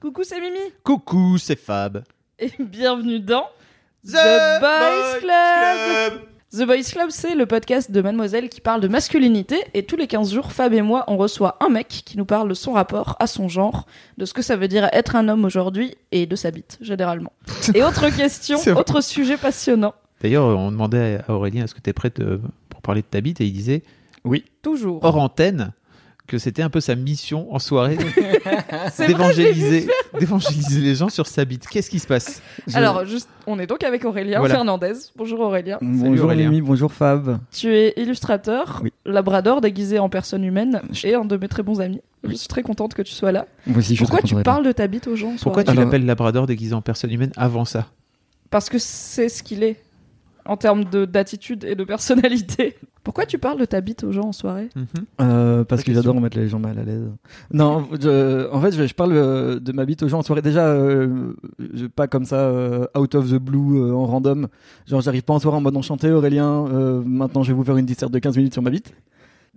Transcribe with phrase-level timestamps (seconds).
[0.00, 2.04] Coucou, c'est Mimi Coucou, c'est Fab.
[2.38, 3.46] et bienvenue dans
[4.06, 4.12] The
[4.60, 6.20] Boys Club.
[6.52, 10.06] The Boys Club, c'est le podcast de Mademoiselle qui parle de masculinité et tous les
[10.06, 13.16] 15 jours, Fab et moi, on reçoit un mec qui nous parle de son rapport
[13.20, 13.86] à son genre,
[14.18, 17.32] de ce que ça veut dire être un homme aujourd'hui et de sa bite, généralement.
[17.74, 21.92] Et autre question, autre sujet passionnant, D'ailleurs, on demandait à Aurélien est-ce que tu es
[21.92, 22.38] prête euh,
[22.70, 23.40] pour parler de ta bite?
[23.40, 23.82] Et il disait
[24.62, 25.04] toujours.
[25.04, 25.72] hors antenne
[26.26, 27.96] que c'était un peu sa mission en soirée
[28.92, 29.86] C'est vrai, d'évangéliser
[30.18, 31.66] d'évangéliser les gens sur sa bite.
[31.68, 32.42] Qu'est-ce qui se passe?
[32.74, 34.54] Alors, juste, on est donc avec Aurélien Voilà.
[34.56, 34.92] Fernandez.
[35.16, 35.78] Bonjour Aurélien.
[35.80, 36.50] Bonjour Aurélien.
[36.62, 37.38] Bonjour Fab.
[37.52, 38.92] Tu es illustrateur, Oui.
[39.04, 42.00] labrador déguisé en personne humaine et un de mes très bons amis.
[42.24, 43.46] Je suis très contente que tu sois là.
[43.66, 45.32] Moi aussi, je suis Pourquoi très tu content d'être parles de ta bite aux gens
[45.32, 47.86] en Pourquoi tu Alors- l'appelles Labrador déguisé en personne humaine avant ça?
[48.50, 49.76] Parce que c'est ce qu'il est
[50.48, 52.76] en termes de- d'attitude et de personnalité.
[53.04, 54.84] Pourquoi tu parles de ta bite aux gens en soirée Mhm.
[55.20, 57.08] Euh, parce que j'adore mettre les gens mal à l'aise.
[57.52, 60.42] Non, je- en fait, je, je parle euh, de ma bite aux gens en soirée.
[60.42, 61.32] Déjà, euh,
[61.74, 64.48] je- pas comme ça, euh, out of the blue, euh, en random.
[64.86, 66.66] Genre, j'arrive pas en soirée en mode enchanté, Aurélien.
[66.66, 68.92] euh, maintenant, je vais vous faire une disserte de 15 minutes sur ma bite.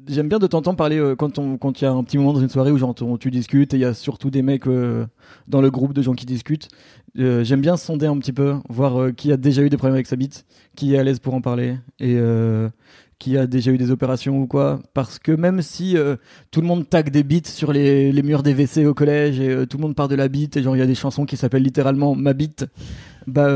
[0.07, 2.33] J'aime bien de temps parler euh, quand on quand il y a un petit moment
[2.33, 5.05] dans une soirée où genre tu discutes et il y a surtout des mecs euh,
[5.47, 6.69] dans le groupe de gens qui discutent.
[7.17, 9.95] Euh, J'aime bien sonder un petit peu, voir euh, qui a déjà eu des problèmes
[9.95, 12.69] avec sa bite, qui est à l'aise pour en parler et euh,
[13.17, 14.79] qui a déjà eu des opérations ou quoi.
[14.93, 16.15] Parce que même si euh,
[16.49, 19.67] tout le monde tag des bites sur les, les murs des WC au collège et
[19.67, 21.35] tout le monde parle de la bite et genre il y a des chansons qui
[21.35, 22.65] s'appellent littéralement ma bite,
[23.27, 23.49] bah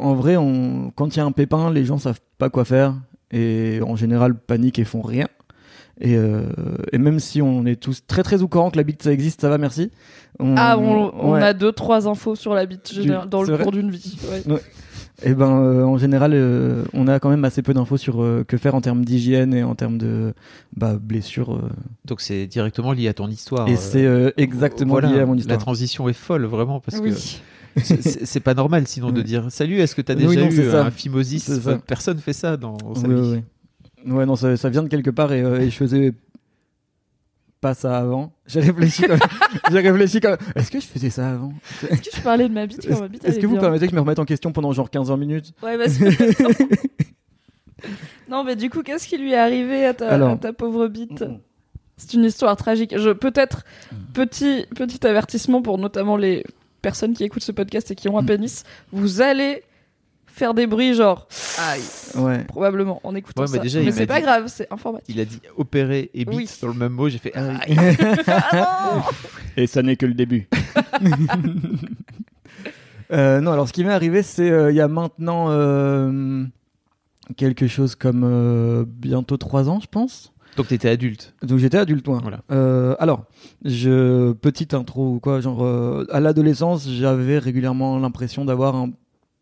[0.00, 2.94] en vrai on, quand il y a un pépin, les gens savent pas quoi faire
[3.32, 5.26] et en général paniquent et font rien.
[6.00, 6.42] Et, euh,
[6.92, 9.40] et même si on est tous très très au courant que la bite ça existe,
[9.42, 9.90] ça va, merci.
[10.38, 11.42] On, Ah, on, on ouais.
[11.42, 14.16] a deux trois infos sur la bite général- dans le cours d'une vie.
[14.48, 14.60] ouais.
[15.22, 18.42] Et ben, euh, en général, euh, on a quand même assez peu d'infos sur euh,
[18.48, 20.32] que faire en termes d'hygiène et en termes de
[20.74, 21.52] bah, blessures.
[21.56, 21.68] euh.
[22.06, 23.68] Donc c'est directement lié à ton histoire.
[23.68, 25.58] et euh, c'est euh, exactement voilà, lié à mon La histoire.
[25.58, 27.10] transition est folle vraiment parce Oui.
[27.10, 29.24] que c'est- pas normal sinon de Oui.
[29.24, 30.86] dire salut est-ce que tu as Oui, déjà non, eu c'est ça.
[30.86, 31.50] un phimosis
[31.86, 33.42] Personne fait ça dans sa Ouais, vie.
[34.06, 36.12] Ouais, non, ça, ça vient de quelque part et, euh, et je faisais
[37.60, 38.32] pas ça avant.
[38.46, 39.18] J'ai réfléchi quand.
[39.70, 40.36] J'ai réfléchi quand.
[40.54, 41.52] Est-ce que je faisais ça avant?
[41.90, 43.86] Est-ce que je parlais de ma bite quand ma bite Est-ce que vous bien permettez
[43.86, 45.52] que je me remette en question pendant genre 15-20 minutes?
[45.62, 46.06] Ouais, vas-y.
[46.08, 46.48] attends.
[48.30, 50.30] non, mais du coup, qu'est-ce qui lui est arrivé à ta, Alors.
[50.30, 51.24] à ta pauvre bite?
[51.96, 52.94] C'est une histoire tragique.
[52.96, 53.64] Je peut-être
[54.14, 56.44] petit petit avertissement pour notamment les
[56.80, 58.26] personnes qui écoutent ce podcast et qui ont un Mm.
[58.26, 58.64] pénis.
[58.90, 59.62] Vous allez
[60.40, 61.28] faire des bruits genre
[61.58, 61.80] aïe
[62.16, 62.42] Ouais.
[62.44, 63.62] probablement en écoutant Ouais, mais ça.
[63.62, 65.14] déjà, mais m'a c'est pas dit- grave, c'est informatif.
[65.14, 66.48] Il a dit opérer et Oui.
[66.60, 67.08] dans le même mot.
[67.08, 69.02] J'ai fait ah,
[69.56, 70.48] Et ça n'est que le début.
[73.12, 76.44] Euh, non, alors ce qui m'est arrivé, c'est euh, il y a maintenant euh,
[77.36, 80.32] quelque chose comme euh, bientôt 3 ans, je pense.
[80.56, 81.34] Donc t'étais adulte.
[81.42, 82.20] Donc j'étais adulte, moi.
[82.22, 82.40] Voilà.
[82.52, 83.24] Euh, alors,
[83.64, 88.90] je petite intro ou quoi, genre euh, à l'adolescence, j'avais régulièrement l'impression d'avoir un-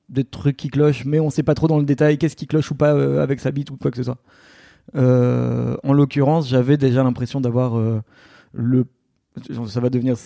[0.08, 2.70] des trucs qui clochent, mais on sait pas trop dans le détail qu'est-ce qui cloche
[2.70, 4.18] ou pas euh, avec sa bite ou quoi que ce soit.
[4.96, 8.00] Euh, en l'occurrence, j'avais déjà l'impression d'avoir euh,
[8.52, 8.86] le,
[9.66, 10.16] ça va devenir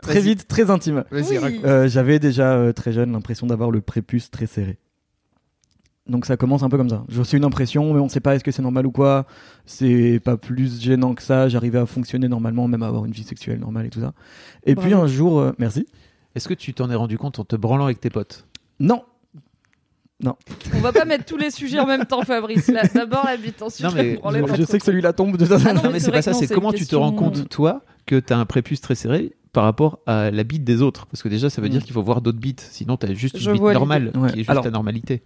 [0.00, 1.04] très vite très intime.
[1.10, 1.24] Oui.
[1.64, 4.78] Euh, j'avais déjà euh, très jeune l'impression d'avoir le prépuce très serré.
[6.06, 7.04] Donc ça commence un peu comme ça.
[7.08, 9.26] J'ai reçu une impression, mais on ne sait pas est-ce que c'est normal ou quoi.
[9.66, 11.48] C'est pas plus gênant que ça.
[11.48, 14.14] J'arrivais à fonctionner normalement, même à avoir une vie sexuelle normale et tout ça.
[14.64, 15.86] Et puis un jour, euh, merci.
[16.34, 18.46] Est-ce que tu t'en es rendu compte en te branlant avec tes potes?
[18.80, 19.02] Non,
[20.74, 22.68] On va pas mettre tous les sujets en même temps, Fabrice.
[22.68, 24.18] Là, D'abord la bite, ensuite Non, mais
[24.50, 25.46] je je, sais que celui-là tombe de.
[25.52, 26.32] Ah non, Non, mais mais c'est pas ça.
[26.32, 29.64] non, C'est comment tu te rends compte toi que t'as un prépuce très serré par
[29.64, 31.06] rapport à la bite des autres?
[31.06, 31.84] Parce que déjà, ça veut dire Mm.
[31.84, 32.66] qu'il faut voir d'autres bites.
[32.72, 34.10] Sinon, t'as juste Je une bite normale.
[34.16, 34.28] Ouais.
[34.28, 35.22] qui est juste Alors- ta normalité.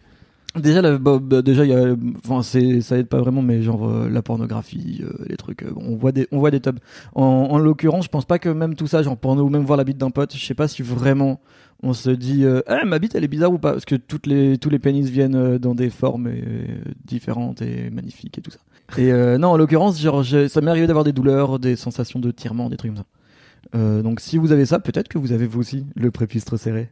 [0.55, 1.95] Déjà, la- bah, bah, déjà, il y a,
[2.27, 5.73] enfin, c'est, ça aide pas vraiment, mais genre euh, la pornographie, euh, les trucs, euh,
[5.77, 6.79] on voit des, on voit des tubs.
[7.15, 9.79] En, en l'occurrence, je pense pas que même tout ça, genre porno ou même voir
[9.79, 11.41] la bite d'un pote, je sais pas si vraiment
[11.83, 14.27] on se dit, euh, ah, ma bite elle est bizarre ou pas, parce que toutes
[14.27, 16.65] les, tous les pénis viennent euh, dans des formes euh,
[17.05, 18.59] différentes et magnifiques et tout ça.
[18.99, 22.31] Et euh, non, en l'occurrence, genre, ça m'est arrivé d'avoir des douleurs, des sensations de
[22.31, 23.07] tirement, des trucs comme ça.
[23.75, 26.57] Euh, donc si vous avez ça, peut-être que vous avez vous aussi le prépuce trop
[26.57, 26.91] serré.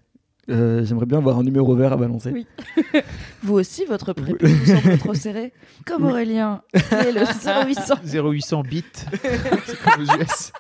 [0.49, 2.31] Euh, J'aimerais bien avoir un numéro vert à balancer.
[2.33, 2.47] Oui.
[3.43, 5.53] Vous aussi, votre prépuce vous semble trop serré
[5.87, 7.21] Comme Aurélien, qui est le
[7.69, 7.95] 0800.
[8.05, 8.85] 0800 bits.
[9.23, 10.53] c'est comme aux US.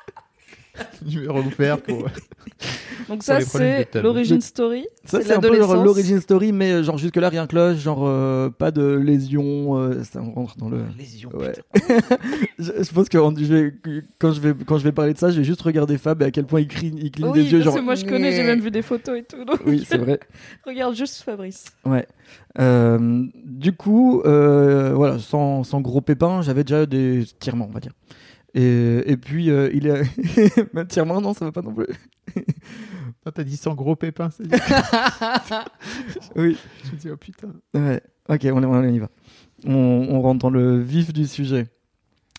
[1.07, 2.05] numéro offert pour.
[3.09, 4.05] Donc ça c'est table.
[4.07, 4.87] l'origine story.
[5.05, 8.71] Ça, c'est un peu l'origine story, mais euh, genre jusque-là, rien cloche, genre euh, pas
[8.71, 10.83] de lésion, euh, ça on rentre dans le.
[10.97, 11.31] Lésion.
[11.35, 11.53] Ouais.
[12.59, 13.75] je, je pense que en- je vais,
[14.19, 16.27] quand, je vais, quand je vais parler de ça, je vais juste regarder Fab et
[16.27, 17.59] à quel point il, crie, il cligne Oui, des yeux.
[17.59, 19.45] parce Genre, que moi je connais, j'ai même vu des photos et tout.
[19.45, 20.21] donc Oui, c'est vrai.
[20.67, 21.65] Regarde juste Fabrice.
[21.85, 22.07] Ouais.
[22.61, 27.81] Euh, du coup, euh, voilà, sans, sans gros pépins, j'avais déjà des tirements, on va
[27.81, 27.93] dire.
[28.55, 30.03] Et, et puis, euh, il est.
[30.75, 31.87] Mais tirements, non, ça va pas non plus.
[33.35, 34.45] T'as dit sans gros pépins, c'est.
[36.37, 36.57] Oui.
[36.85, 37.53] Je me dis, oh putain.
[37.75, 38.03] Ouais.
[38.29, 39.09] Ok, on, on y va.
[39.67, 39.73] On,
[40.11, 41.69] on rentre dans le vif du sujet.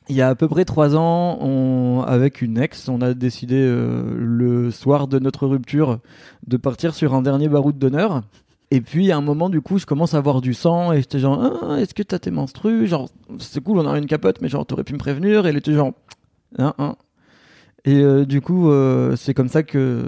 [0.09, 3.55] Il y a à peu près trois ans, on, avec une ex, on a décidé
[3.55, 5.99] euh, le soir de notre rupture
[6.47, 8.23] de partir sur un dernier baroud d'honneur.
[8.73, 11.19] Et puis à un moment, du coup, je commence à avoir du sang et j'étais
[11.19, 12.87] genre, Ah, est-ce que t'as tes menstrues?
[12.87, 13.09] Genre,
[13.39, 15.45] c'est cool, on a une capote, mais genre, t'aurais pu me prévenir.
[15.45, 15.91] Et elle était genre,
[16.57, 16.95] hein, hein.
[17.83, 20.03] Et euh, du coup, euh, c'est comme ça que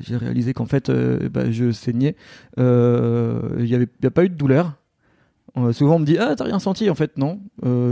[0.00, 2.16] j'ai réalisé qu'en fait, euh, bah, je saignais.
[2.56, 4.72] Il n'y avait y a pas eu de douleur.
[5.72, 7.40] Souvent, on me dit Ah, t'as rien senti En fait, non,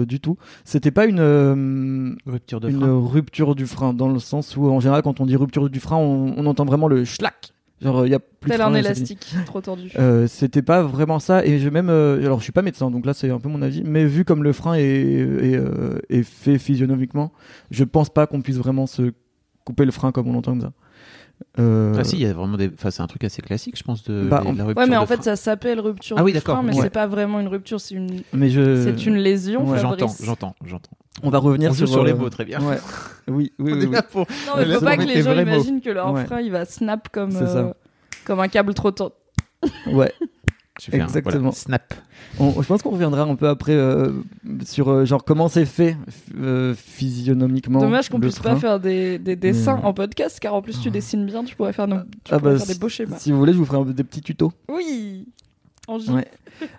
[0.07, 0.37] du tout.
[0.65, 3.09] C'était pas une, Rupture de une frein.
[3.09, 5.97] rupture du frein, dans le sens où, en général, quand on dit rupture du frein,
[5.97, 7.53] on, on entend vraiment le schlack.
[7.83, 9.93] Genre, il y a plus Tel de un élastique trop tordu.
[9.99, 13.05] Euh, c'était pas vraiment ça et je même euh, alors je suis pas médecin donc
[13.05, 16.23] là c'est un peu mon avis mais vu comme le frein est, est, euh, est
[16.23, 17.33] fait physionomiquement
[17.71, 19.13] je pense pas qu'on puisse vraiment se
[19.65, 20.73] couper le frein comme on l'entend comme ça
[21.59, 22.71] Euh, Ah si, il y a vraiment des.
[22.73, 24.89] Enfin, c'est un truc assez classique, je pense, de, Bah, de on- la rupture Ouais,
[24.91, 25.23] mais en fait, frein.
[25.25, 26.63] ça s'appelle rupture Ah oui, d'accord.
[26.63, 26.83] mais Ouais.
[26.83, 29.67] c'est pas vraiment une rupture, c'est une, mais je c'est une lésion.
[29.69, 29.79] Ouais.
[29.79, 30.91] J'entends, j'entends, j'entends.
[31.23, 32.61] on va revenir On sur, sur les euh, mots, très bien.
[32.63, 32.79] ouais.
[33.29, 33.97] oui oui, oui, oui.
[34.11, 35.41] pour- Non, mais faut pas que les gens mots.
[35.43, 36.25] imaginent que leur Ouais.
[36.27, 37.73] frein il va snap comme, euh,
[38.25, 39.13] comme un câble trop tendu.
[39.93, 40.13] ouais.
[40.81, 41.53] Je fais un- voilà, Exactement.
[41.53, 41.95] snap.
[42.39, 44.13] On- je pense qu'on reviendra un peu après euh,
[44.65, 45.97] sur euh, genre comment c'est fait
[46.39, 50.81] euh, physionomiquement Dommage qu'on puisse pas faire des, des dessins en podcast, car en plus
[50.81, 53.17] tu dessines bien, tu pourrais faire, nos- tu Ah pourrais bah, faire des beaux schémas.
[53.19, 55.29] si vous voulez je vous ferai un- des petits tutos Oui
[55.89, 56.11] en J.
[56.11, 56.27] Ouais.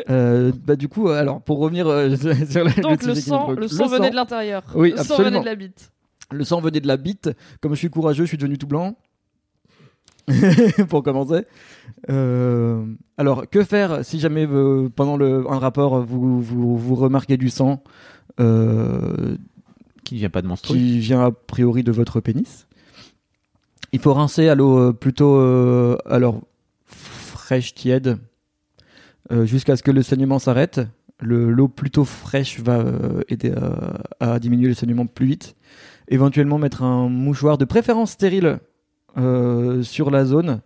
[0.10, 2.16] Euh, bah du coup, alors pour revenir euh,
[2.50, 4.64] sur la- Donc le sang, le sang venait de l'intérieur.
[4.76, 5.30] Oui, le sang absolument.
[5.30, 5.92] venait de la bite.
[6.30, 7.30] Le sang venait de la bite.
[7.62, 8.96] Comme je suis courageux, je suis devenu tout blanc.
[10.90, 11.46] pour commencer.
[12.10, 12.86] Euh,
[13.18, 17.50] alors, que faire si jamais euh, pendant le, un rapport vous, vous, vous remarquez du
[17.50, 17.82] sang
[18.40, 19.36] euh,
[20.04, 20.78] Qui ne vient pas de menstruer.
[20.78, 22.68] qui vient a priori de votre pénis?
[23.94, 25.40] Il faut rincer à l'eau plutôt
[26.06, 26.42] alors
[26.86, 28.18] fraîche, tiède,
[29.44, 30.82] jusqu'à ce que le saignement s'arrête.
[31.20, 32.84] Le- L'eau plutôt fraîche va
[33.30, 33.54] aider
[34.20, 35.56] à, à diminuer le saignement plus vite.
[36.10, 38.60] Éventuellement mettre un mouchoir de préférence stérile
[39.18, 40.62] euh, sur la zone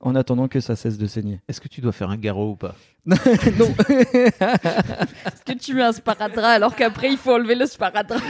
[0.00, 1.40] en attendant que ça cesse de saigner.
[1.48, 2.74] Est-ce que tu dois faire un garrot ou pas?
[3.06, 3.74] Non.
[3.88, 8.20] Est-ce que tu mets un sparadrap alors qu'après il faut enlever le sparadrap?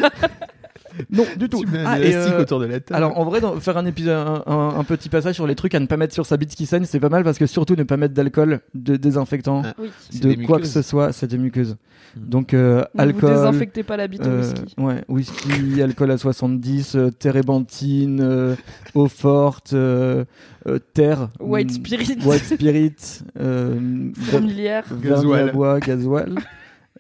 [1.11, 1.65] Non, du tout.
[1.65, 2.97] Tu mets un Ah, et, euh, autour de la table.
[2.97, 5.75] Alors en vrai, dans- faire un épisode, un, un- un petit passage sur les trucs
[5.75, 7.75] à ne pas mettre sur sa bite qui saigne, c'est pas mal parce que surtout
[7.77, 9.91] ne pas mettre d'alcool, de désinfectant, Ah, Oui.
[10.21, 11.77] de quoi que ce soit, c'est des muqueuses.
[12.17, 12.29] Hmm.
[12.29, 14.75] Donc euh, alcool, Vous désinfectez pas la bite au euh, whisky.
[14.79, 18.55] ouais, whisky, alcool à 70, euh, térébenthine, euh,
[18.95, 20.25] eau forte, euh,
[20.69, 22.95] euh, terre, White mm, spirit, white spirit,
[23.41, 24.85] euh, fourmilière.
[25.03, 25.53] Gasoil.
[25.85, 26.35] gasoil,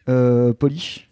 [0.09, 1.09] euh, polish.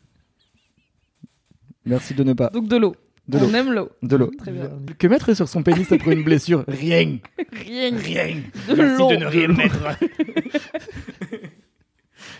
[1.84, 2.48] Merci de ne pas.
[2.50, 2.94] Donc de l'eau.
[3.28, 3.46] De l'eau.
[3.50, 3.88] On aime l'eau.
[4.02, 4.30] De l'eau.
[4.38, 4.70] Très bien.
[4.98, 6.64] Que mettre sur son pénis après une blessure?
[6.68, 7.18] Rien.
[7.52, 7.96] Rien.
[7.96, 8.36] Rien.
[8.68, 9.06] De l'eau.
[9.08, 9.78] rien mettre.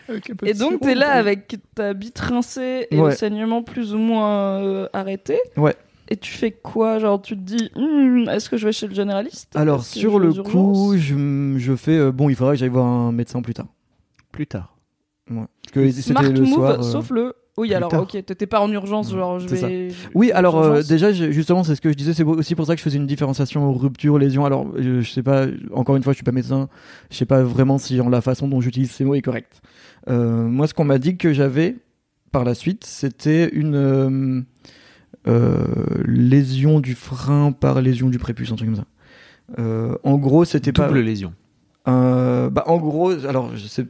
[0.09, 3.11] Avec un peu Et de donc t'es là avec ta bite rincée et Ouais.
[3.11, 5.39] le saignement plus ou moins euh, arrêté.
[5.57, 5.75] Ouais.
[6.09, 6.99] Et tu fais quoi?
[6.99, 9.55] Genre tu te dis, Hmm, est-ce que je vais chez le généraliste?
[9.57, 13.13] Alors sur le coup, je, je fais euh, bon, il faudrait que j'aille voir un
[13.13, 13.67] médecin plus tard.
[14.33, 14.77] Plus tard.
[15.31, 15.45] Ouais.
[15.63, 16.71] Parce que Smart le move, soir.
[16.81, 17.35] euh, sauf le.
[17.59, 18.03] Oui, plus alors tard.
[18.03, 19.69] ok, t'étais pas en urgence, genre je ça.
[19.69, 19.89] vais.
[20.15, 22.79] Oui, alors euh, déjà, justement, c'est ce que je disais, c'est aussi pour ça que
[22.79, 24.47] je faisais une différenciation rupture, lésion.
[24.47, 26.69] Alors, je, je sais pas, encore une fois, je suis pas médecin,
[27.11, 29.61] je sais pas vraiment si genre, la façon dont j'utilise ces mots est correcte.
[30.09, 31.77] Euh, moi, ce qu'on m'a dit que j'avais
[32.31, 34.41] par la suite, c'était une euh,
[35.29, 35.65] euh,
[36.07, 38.87] lésion du frein par lésion du prépuce, un truc comme ça.
[39.59, 40.87] Euh, en gros, c'était pas.
[40.89, 41.35] Double lésion.
[41.89, 43.87] Euh, bah, en gros, alors je sais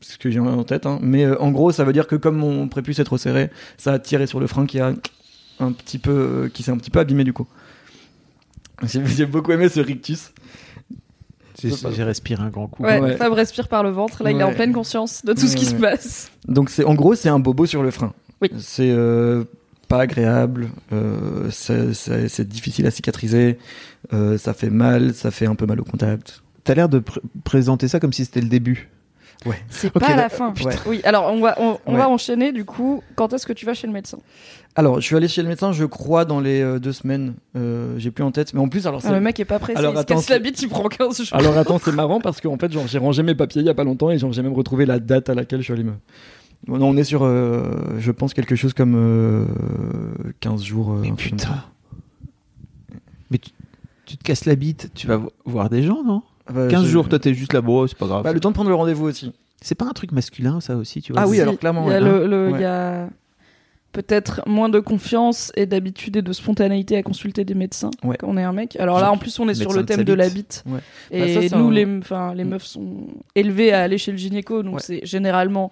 [0.00, 2.36] ce que j'ai en tête, hein, mais euh, en gros, ça veut dire que comme
[2.36, 4.92] mon prépuce est trop serré, ça a tiré sur le frein qui a
[5.60, 7.46] un petit peu, euh, qui s'est un petit peu abîmé du coup.
[8.82, 10.32] J'ai j'ai beaucoup aimé ce rictus.
[11.62, 12.82] J'ai respiré un grand coup.
[12.82, 13.16] Ouais, Ouais.
[13.16, 15.66] Fab respire par le ventre, là il est en pleine conscience de tout ce qui
[15.66, 15.70] Ouais.
[15.70, 16.30] se passe.
[16.48, 18.14] Donc c'est, en gros, c'est un bobo sur le frein.
[18.40, 18.48] Oui.
[18.58, 19.44] C'est euh,
[19.88, 23.58] pas agréable, euh, c'est, c'est- c'est difficile à cicatriser,
[24.14, 26.42] euh, ça fait mal, ça fait un peu mal au contact.
[26.64, 28.88] T'as l'air de pr- présenter ça comme si c'était le début.
[29.46, 29.56] Ouais.
[29.70, 30.52] C'est pas la fin.
[30.64, 30.74] ouais.
[30.86, 31.98] Oui, alors on va, on, on Ouais.
[31.98, 33.02] va enchaîner du coup.
[33.16, 34.18] Quand est-ce que tu vas chez le médecin?
[34.76, 37.34] Alors, je suis allé chez le médecin, je crois, dans les euh, deux semaines.
[37.56, 38.52] Euh, J'ai plus en tête.
[38.54, 40.14] Mais en plus, alors, Ah, c'est- Le mec est pas pressé, Alors, il se attends,
[40.16, 41.36] casse c'est- la bite, il prend 15 jours.
[41.38, 43.74] Alors attends, c'est marrant parce qu'en fait, genre, j'ai rangé mes papiers il y a
[43.74, 45.92] pas longtemps et genre, j'ai même retrouvé la date à laquelle je suis allé me.
[46.68, 49.46] Non, on est sur, euh, je pense, quelque chose comme euh,
[50.40, 50.92] 15 jours.
[50.92, 51.64] euh, Mais putain.
[53.30, 53.50] Mais tu,
[54.06, 56.22] tu te casses la bite, tu vas vo- voir des gens, non?
[56.52, 58.22] Bah, 15 je- jours, toi t'es juste là, bon, c'est pas grave.
[58.24, 59.32] Bah, le temps de prendre le rendez-vous aussi.
[59.62, 61.96] C'est pas un truc masculin, ça aussi, tu vois Ah oui, alors clairement, Il y
[61.96, 62.08] a, ouais.
[62.08, 62.60] le- le- il Ouais.
[62.62, 63.08] y a
[63.92, 68.16] peut-être moins de confiance et d'habitude et de spontanéité à consulter des médecins Ouais.
[68.18, 68.76] quand on est un mec.
[68.78, 70.64] Alors là, en plus, on est sur le thème de la bite.
[71.10, 72.48] Et Bah, ça, nous, un- les, enfin, les Mm.
[72.50, 74.80] meufs sont élevées à aller chez le gynéco, donc Ouais.
[74.82, 75.70] c'est généralement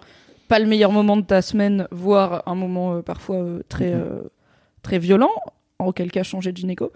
[0.49, 4.01] pas le meilleur moment de ta semaine, voire un moment euh, parfois euh, très, Mhm.
[4.01, 4.19] euh,
[4.83, 5.31] très violent,
[5.79, 6.91] en quel cas changer de gynéco.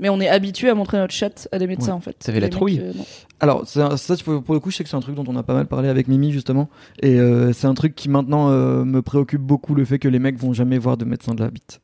[0.00, 1.92] Mais on est habitué à montrer notre chatte à des médecins Ouais.
[1.92, 2.16] en fait.
[2.18, 2.92] T'avais la Les mecs, trouille euh.
[3.40, 3.88] Alors, ça,
[4.24, 5.66] pour pour le coup, je sais que c'est un truc dont on a pas mal
[5.66, 6.68] parlé avec Mimi, justement.
[7.02, 10.18] Et euh, c'est un truc qui maintenant euh, me préoccupe beaucoup, le fait que les
[10.18, 11.80] mecs vont jamais voir de médecin de la bite.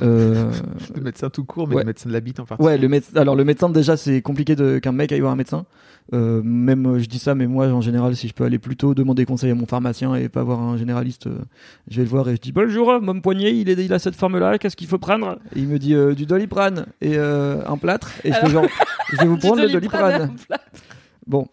[0.00, 0.50] Euh,
[0.96, 1.82] Le médecin tout court, mais Ouais.
[1.82, 2.74] le médecin de la bite en particulier.
[2.76, 3.20] Ouais, le médecin.
[3.20, 5.66] Alors le médecin déjà c'est compliqué de qu'un mec aille voir un médecin.
[6.14, 8.94] Euh, même euh, je dis ça, mais moi en général si je peux aller plutôt
[8.94, 11.38] demander conseil à mon pharmacien et pas voir un généraliste, euh,
[11.88, 14.16] je vais le voir et je dis bonjour, mon poignet il, est, il a cette
[14.16, 15.38] forme là, qu'est-ce qu'il faut prendre?
[15.54, 18.64] Et il me dit euh, du doliprane et euh, un plâtre et je fais genre
[19.12, 20.34] je vais vous Du prendre le Doliprane.
[21.26, 21.46] Bon,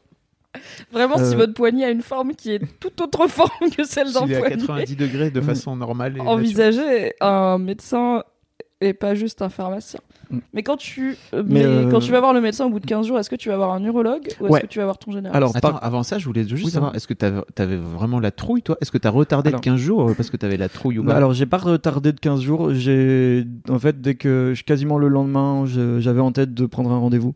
[0.91, 1.38] Vraiment, si Euh.
[1.38, 4.39] votre poignet a une forme qui est tout autre forme que celle d'un est à
[4.39, 5.44] poignet, 90 degrés de Mm.
[5.44, 6.13] façon normale.
[6.13, 6.34] et naturelle.
[6.39, 8.24] envisagez un médecin
[8.82, 10.00] et pas juste un pharmacien.
[10.32, 10.38] Mm.
[10.53, 12.79] Mais quand tu, euh, Mais, mais euh, quand tu vas voir le médecin au bout
[12.79, 14.62] de 15 jours, est-ce que tu vas voir un urologue ou est-ce Ouais.
[14.62, 15.36] que tu vas voir ton généraliste?
[15.36, 18.20] Alors Attends, par- avant ça, je voulais juste Oui, savoir, est-ce que t'avais avais vraiment
[18.20, 18.75] la trouille, toi?
[18.82, 21.03] Est-ce que t'as retardé Alors- de 15 jours euh, parce que t'avais la trouille ou
[21.03, 21.18] Bah, pas?
[21.18, 22.74] alors j'ai pas retardé de 15 jours.
[22.74, 25.65] J'ai en fait dès que je- quasiment le lendemain,
[26.00, 27.36] j'avais en tête de prendre un rendez-vous.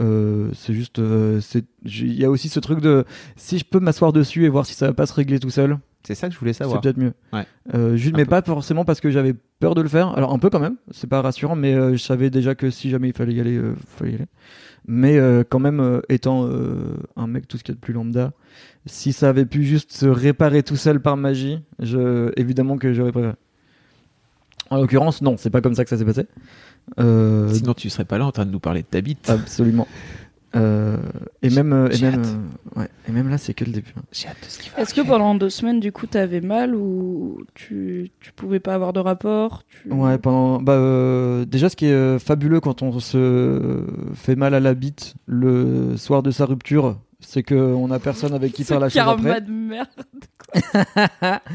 [0.00, 3.04] Euh, c'est juste, euh, c'est- il y a aussi ce truc de
[3.36, 5.78] si je peux m'asseoir dessus et voir si ça va pas se régler tout seul,
[6.06, 6.80] C'est ça que je voulais c'est savoir.
[6.82, 7.14] peut-être mieux.
[7.32, 7.46] Ouais.
[7.74, 8.30] Euh, juste, Un mais peu.
[8.30, 10.08] pas forcément parce que j'avais peur de le faire.
[10.16, 12.90] Alors un peu quand même, c'est pas rassurant, mais euh, je savais déjà que si
[12.90, 14.26] jamais il fallait y aller, euh, fallait y aller.
[14.88, 16.48] Mais quand même, étant
[17.16, 18.32] un mec tout ce qu'il y a de plus lambda,
[18.84, 23.10] si ça avait pu juste se réparer tout seul par magie, je, évidemment que j'aurais
[23.10, 23.32] préféré.
[24.70, 26.26] En l'occurrence, non, c'est pas comme ça que ça s'est passé.
[26.98, 29.28] Euh, Sinon, tu serais pas là en train de nous parler de ta bite.
[29.30, 29.86] absolument.
[30.54, 30.96] Euh,
[31.42, 33.92] et même, euh, et même, euh, ouais, et même là, c'est que le début.
[34.12, 36.74] J'ai hâte de ce qui va Est-ce que pendant deux semaines, du coup, t'avais mal
[36.74, 39.92] ou tu, tu pouvais pas avoir de rapport tu...
[39.92, 40.62] Ouais, pendant.
[40.62, 43.82] Bah, euh, déjà, ce qui est fabuleux quand on se
[44.14, 48.52] fait mal à la bite le soir de sa rupture, c'est qu'on a personne avec
[48.52, 49.40] qui faire la chose karma après.
[49.42, 49.88] de merde.
[50.38, 51.40] quoi.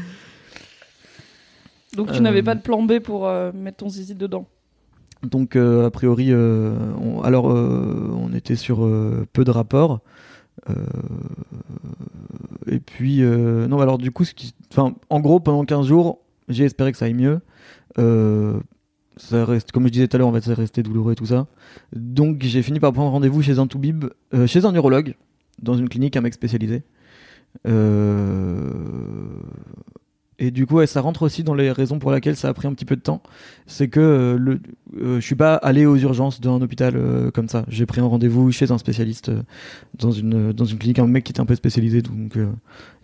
[1.96, 2.20] Donc tu Euh.
[2.20, 4.46] n'avais pas de plan B pour euh, mettre ton zizi dedans.
[5.22, 10.00] Donc, euh, a priori, euh, on- alors, euh, on était sur euh, peu de rapports.
[10.68, 10.74] Euh,
[12.66, 16.18] et puis, euh, non, alors, du coup, ce qui, enfin, en gros, pendant 15 jours,
[16.48, 17.40] j'ai espéré que ça aille mieux.
[17.98, 18.58] Euh,
[19.16, 21.26] ça reste, comme je disais tout à l'heure, en fait, ça restait douloureux et tout
[21.26, 21.46] ça.
[21.94, 25.14] Donc, j'ai fini par prendre rendez-vous chez un toubib, euh, chez un neurologue,
[25.62, 26.82] dans une clinique, un mec spécialisé.
[30.44, 32.66] Et du coup, ouais, ça rentre aussi dans les raisons pour lesquelles ça a pris
[32.66, 33.22] un petit peu de temps.
[33.66, 34.60] C'est que euh, le,
[35.00, 37.64] euh, je suis pas allé aux urgences d'un hôpital euh, comme ça.
[37.68, 39.42] J'ai pris un rendez-vous chez un spécialiste euh,
[39.98, 42.48] dans une dans une clinique, un mec qui était un peu spécialisé, donc euh,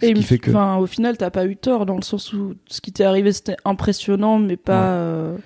[0.01, 1.95] ce Et qui il me- fait que enfin, au final, t'as pas eu tort dans
[1.97, 4.87] le sens où ce qui t'est arrivé c'était impressionnant, mais pas.
[4.95, 5.37] euh,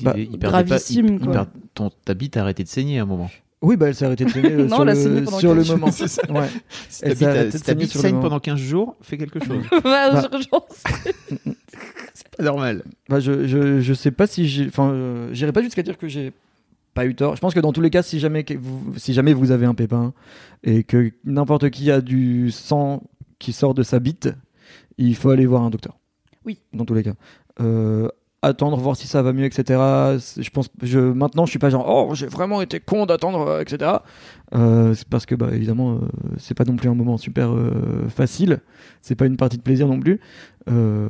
[0.00, 1.32] Il- Bah, il perdait pas- gravissime, il- il quoi.
[1.32, 3.30] perd- ton, ta bite a arrêté de saigner à un moment.
[3.62, 5.90] Oui, bah elle s'est arrêtée de saigner euh, Non, sur, le, sur le moment.
[5.90, 6.22] C'est ça.
[6.30, 6.48] Ouais.
[6.88, 8.22] Si Elle ta s'est arrêtée de sur le moment.
[8.22, 9.62] pendant 15 jours, fais quelque chose.
[9.84, 10.28] va aux Bah.
[10.32, 10.84] urgences.
[12.14, 12.84] c'est pas normal.
[13.08, 14.66] Bah, je, je, je sais pas si j'ai.
[14.66, 16.32] Enfin, euh, j'irai pas jusqu'à dire que j'ai
[16.94, 17.36] pas eu tort.
[17.36, 19.66] Je pense que dans tous les cas, si jamais, que vous, si jamais vous avez
[19.66, 20.12] un pépin
[20.64, 23.02] et que n'importe qui a du sang
[23.38, 24.28] qui sort de sa bite,
[24.98, 25.96] il faut aller voir un docteur.
[26.44, 26.58] Oui.
[26.72, 27.14] Dans tous les cas.
[27.60, 28.08] Euh,
[28.42, 29.64] attendre, voir si ça va mieux, etc.
[30.36, 33.60] Je pense, je, maintenant, je suis pas genre, oh, j'ai vraiment été con d'attendre, euh,
[33.60, 33.92] etc.
[34.54, 35.98] Euh, c'est parce que, bah, évidemment, euh,
[36.38, 38.60] c'est pas non plus un moment super euh, facile.
[39.02, 40.20] C'est pas une partie de plaisir non plus.
[40.70, 41.08] Euh,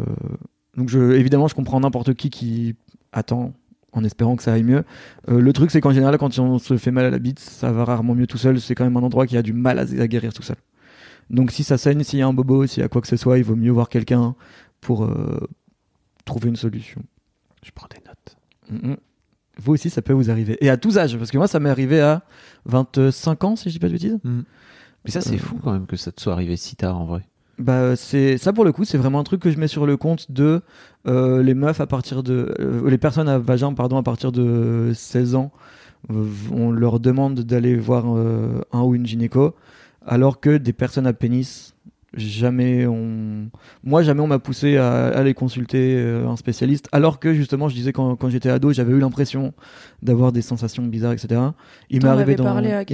[0.77, 2.77] donc, je, évidemment, je comprends n'importe qui qui
[3.13, 3.53] attend
[3.93, 4.85] en espérant que ça aille mieux.
[5.27, 7.85] Le truc, c'est qu'en général, quand on se fait mal à la bite, ça va
[7.85, 8.61] rarement mieux tout seul.
[8.61, 10.57] C'est quand même un endroit qui a du mal à, à guérir tout seul.
[11.31, 13.17] Donc, si ça saigne, s'il y a un bobo, s'il y a quoi que ce
[13.17, 14.35] soit, il vaut mieux voir quelqu'un
[14.81, 15.09] pour
[16.27, 17.03] trouver une solution.
[17.63, 18.97] Je prends des notes.
[19.61, 20.57] Vous aussi, ça peut vous arriver.
[20.65, 22.23] Et à tous âges, parce que moi, ça m'est arrivé à
[22.67, 24.19] 25 ans, si je dis pas de bêtises.
[24.25, 25.39] Mais ça, c'est Euh.
[25.39, 27.23] fou quand même que ça te soit arrivé si tard en vrai.
[27.59, 29.97] Bah, c'est ça pour le coup, c'est vraiment un truc que je mets sur le
[29.97, 30.61] compte de
[31.09, 34.93] euh, les meufs à partir de euh, les personnes à vagin pardon à partir de
[34.95, 35.51] 16 ans,
[36.13, 39.57] euh, on leur demande d'aller voir euh, un ou une gynéco,
[40.07, 41.75] alors que des personnes à pénis
[42.15, 43.51] jamais on
[43.85, 47.75] moi jamais on m'a poussé à aller consulter euh, un spécialiste alors que justement je
[47.75, 49.53] disais quand, quand j'étais ado j'avais eu l'impression
[50.03, 51.29] d'avoir des sensations bizarres etc
[51.91, 52.45] il m'est arrivé d'en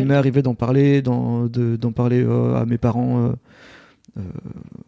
[0.01, 3.35] il m'est arrivé d'en parler d'en de- d'en parler euh, à mes parents
[4.17, 4.23] euh,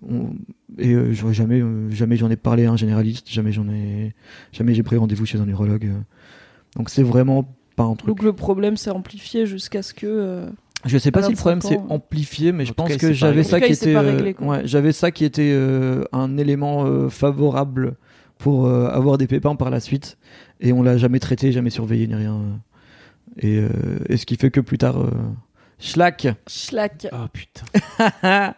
[0.09, 0.31] on-
[0.79, 4.13] et j'aurais jamais jamais j'en ai parlé à un généraliste jamais j'en ai
[4.53, 5.99] jamais j'ai pris rendez-vous chez un neurologue euh.
[6.77, 10.47] donc c'est vraiment pas un truc Donc le problème s'est amplifié jusqu'à ce que.
[10.87, 11.87] Je sais pas si le problème 25 s'est ans.
[11.91, 14.35] amplifié, mais En je pense cas, que j'avais ça cas, qui était, pas euh, réglé,
[14.35, 14.47] quoi.
[14.47, 17.95] ouais, j'avais ça qui était euh, un élément euh, favorable
[18.39, 20.19] pour euh, avoir des pépins par la suite,
[20.61, 22.39] et on l'a jamais traité, jamais surveillé ni rien,
[23.39, 23.69] et, euh,
[24.09, 25.11] et ce qui fait que plus tard, euh,
[25.79, 26.27] schlack.
[26.47, 27.07] Schlack.
[27.13, 27.65] Oh putain.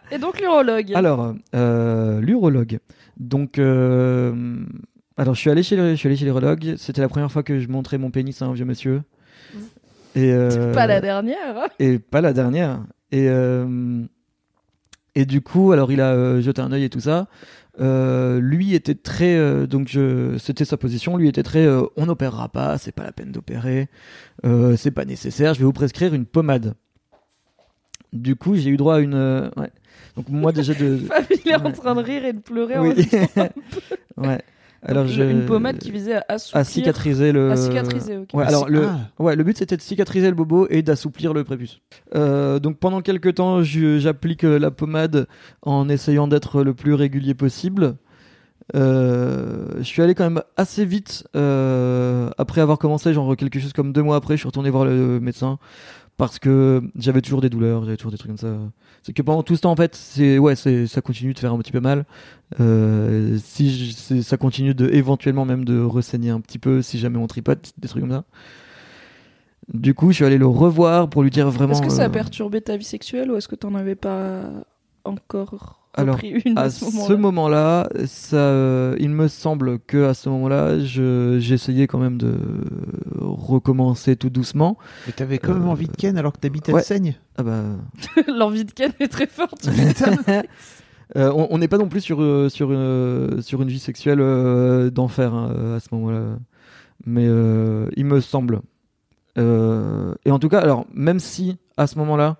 [0.11, 0.91] Et donc l'urologue.
[0.95, 2.79] Alors, euh, l'urologue.
[3.17, 4.33] Donc, euh,
[5.17, 6.75] alors je suis allé chez le- je suis allé chez l'urologue.
[6.77, 9.01] C'était la première fois que je montrais mon pénis à un vieux monsieur.
[10.15, 11.57] Et euh, Pas la dernière.
[11.57, 11.67] hein.
[11.79, 12.79] et pas la dernière.
[13.11, 14.03] Et, euh,
[15.15, 17.27] et du coup, alors il a euh, jeté un œil et tout ça.
[17.79, 21.15] Euh, lui était très, euh, donc je, c'était sa position.
[21.15, 23.87] Lui était très, euh, on n'opérera pas, c'est pas la peine d'opérer,
[24.77, 25.53] c'est pas nécessaire.
[25.53, 26.73] Je vais vous prescrire une pommade.
[28.11, 29.71] Du coup, j'ai eu droit à une, ouais.
[30.15, 31.71] Donc moi déjà de, Fab, il est en Ouais.
[31.71, 33.47] train de rire et de pleurer en oui, temps.
[34.17, 34.41] ouais.
[34.81, 36.61] Alors je, Une pommade qui visait à assouplir.
[36.61, 37.51] à cicatriser le.
[37.51, 38.29] À cicatriser, ok.
[38.33, 38.99] Ouais, alors le, Ah.
[39.21, 41.81] ouais, le but c'était de cicatriser le bobo et d'assouplir le prépuce.
[42.15, 45.27] Euh, donc pendant quelques temps, j'applique euh, la pommade
[45.63, 47.95] en essayant d'être le plus régulier possible.
[48.75, 53.73] Euh, je suis allé quand même assez vite euh, après avoir commencé, genre quelque chose
[53.73, 55.57] comme deux mois après, je suis retourné voir le médecin
[56.19, 58.55] parce que j'avais toujours des douleurs, j'avais toujours des trucs comme ça.
[59.03, 61.53] C'est que pendant tout ce temps, en fait, c'est ouais, c'est ça continue de faire
[61.53, 62.05] un petit peu mal.
[62.59, 67.17] Euh, si je- ça continue de éventuellement même de ressaigner un petit peu si jamais
[67.17, 68.25] on tripote, des trucs comme ça.
[69.73, 71.71] Du coup, je suis allé le revoir pour lui dire vraiment.
[71.73, 74.43] Est-ce que ça a euh, perturbé ta vie sexuelle ou est-ce que t'en avais pas
[75.05, 80.29] encore Alors, une à, à ce moment-là ça, euh, il me semble que à ce
[80.29, 82.35] moment-là, je- j'essayais quand même de
[83.17, 84.77] recommencer tout doucement.
[85.07, 86.83] Mais t'avais quand même Euh, envie de Ken alors que t'habites à ouais.
[86.83, 87.63] Seigne Ah bah,
[88.27, 89.67] L'envie de Ken est très forte.
[91.15, 94.91] Euh, on n'est pas non plus sur, euh, sur, une, sur une vie sexuelle euh,
[94.91, 96.37] d'enfer hein, à ce moment-là.
[97.07, 98.61] Mais euh, il me semble.
[99.39, 102.37] Euh, et en tout cas, alors, même si à ce moment-là,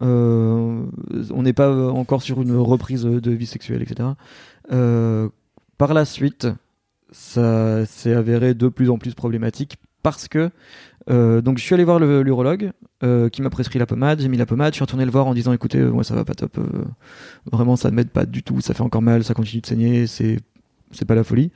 [0.00, 4.10] on n'est pas euh, encore sur une reprise de vie sexuelle, etc.,
[4.72, 5.28] euh,
[5.76, 6.48] par la suite,
[7.10, 10.50] ça s'est avéré de plus en plus problématique parce que.
[11.10, 12.70] euh, donc, je suis allé voir l'urologue
[13.02, 14.20] euh, qui m'a prescrit la pommade.
[14.20, 14.72] J'ai mis la pommade.
[14.72, 16.58] Je suis retourné le voir en disant écoutez, euh, moi ça va pas top.
[16.58, 16.84] euh,
[17.50, 18.60] Vraiment, ça ne m'aide pas du tout.
[18.60, 19.24] Ça fait encore mal.
[19.24, 20.06] Ça continue de saigner.
[20.06, 20.38] C'est
[21.06, 21.50] pas la folie.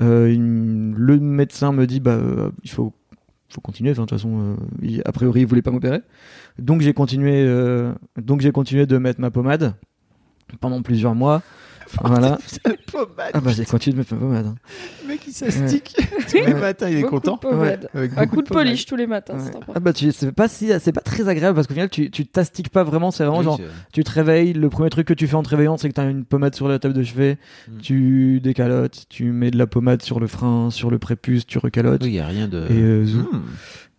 [0.00, 0.36] Euh,
[0.96, 2.92] le médecin me dit bah euh, il faut
[3.52, 3.90] faut continuer.
[3.90, 6.00] De toute façon, euh, a priori, il voulait pas m'opérer.
[6.58, 7.44] Donc j'ai continué.
[7.46, 9.74] euh, donc j'ai continué de mettre ma pommade
[10.60, 11.42] pendant plusieurs mois.
[12.02, 12.38] Voilà.
[13.34, 14.46] Ah bah j'ai continué de mettre ma pommade.
[14.46, 14.54] hein.
[15.02, 15.96] Le mec il s'astique
[16.28, 16.60] tous les Ouais.
[16.60, 17.34] matins, il est Beaucoup content.
[17.36, 17.88] de pommade.
[17.94, 18.64] Avec Un beaucoup coup de pommade.
[18.66, 19.52] polish tous les matins, c'est Ouais.
[19.52, 19.72] sympa.
[19.74, 22.26] Ah bah tu- c'est pas si c'est pas très agréable parce qu'au final tu tu
[22.26, 23.10] t'astiques pas vraiment.
[23.10, 25.42] C'est vraiment Oui, genre c'est- tu te réveilles, le premier truc que tu fais en
[25.42, 27.78] te réveillant, c'est que tu as une pommade sur la table de chevet, Mm.
[27.80, 32.02] tu décalotes, tu mets de la pommade sur le frein, sur le prépuce, tu recalotes.
[32.02, 32.58] Oui, il y a rien de.
[32.70, 33.20] Et euh, zou.
[33.20, 33.42] Hmm.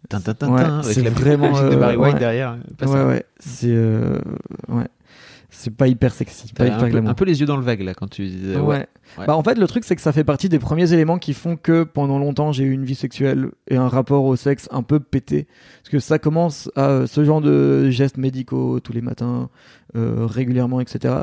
[0.10, 2.20] Tin, tin, tin, Ouais, tin, avec c'est la vraiment, musique de euh, Barry White ouais.
[2.20, 2.58] derrière.
[2.78, 3.08] Pas ouais, ça.
[3.08, 4.20] ouais, c'est euh,
[4.68, 4.84] ouais.
[5.56, 7.10] C'est pas hyper sexy, pas T'as hyper un, peu, glamour.
[7.12, 8.56] un peu les yeux dans le vague là quand tu disais.
[8.56, 8.62] Ouais.
[8.62, 8.88] Ouais.
[9.20, 9.26] Ouais.
[9.28, 11.56] Bah en fait le truc c'est que ça fait partie des premiers éléments qui font
[11.58, 15.00] que pendant longtemps j'ai eu une vie sexuelle et un rapport au sexe un peu
[15.00, 15.48] pété
[15.84, 19.50] parce que ça commence à euh, ce genre de gestes médicaux tous les matins
[19.96, 21.14] euh, régulièrement etc.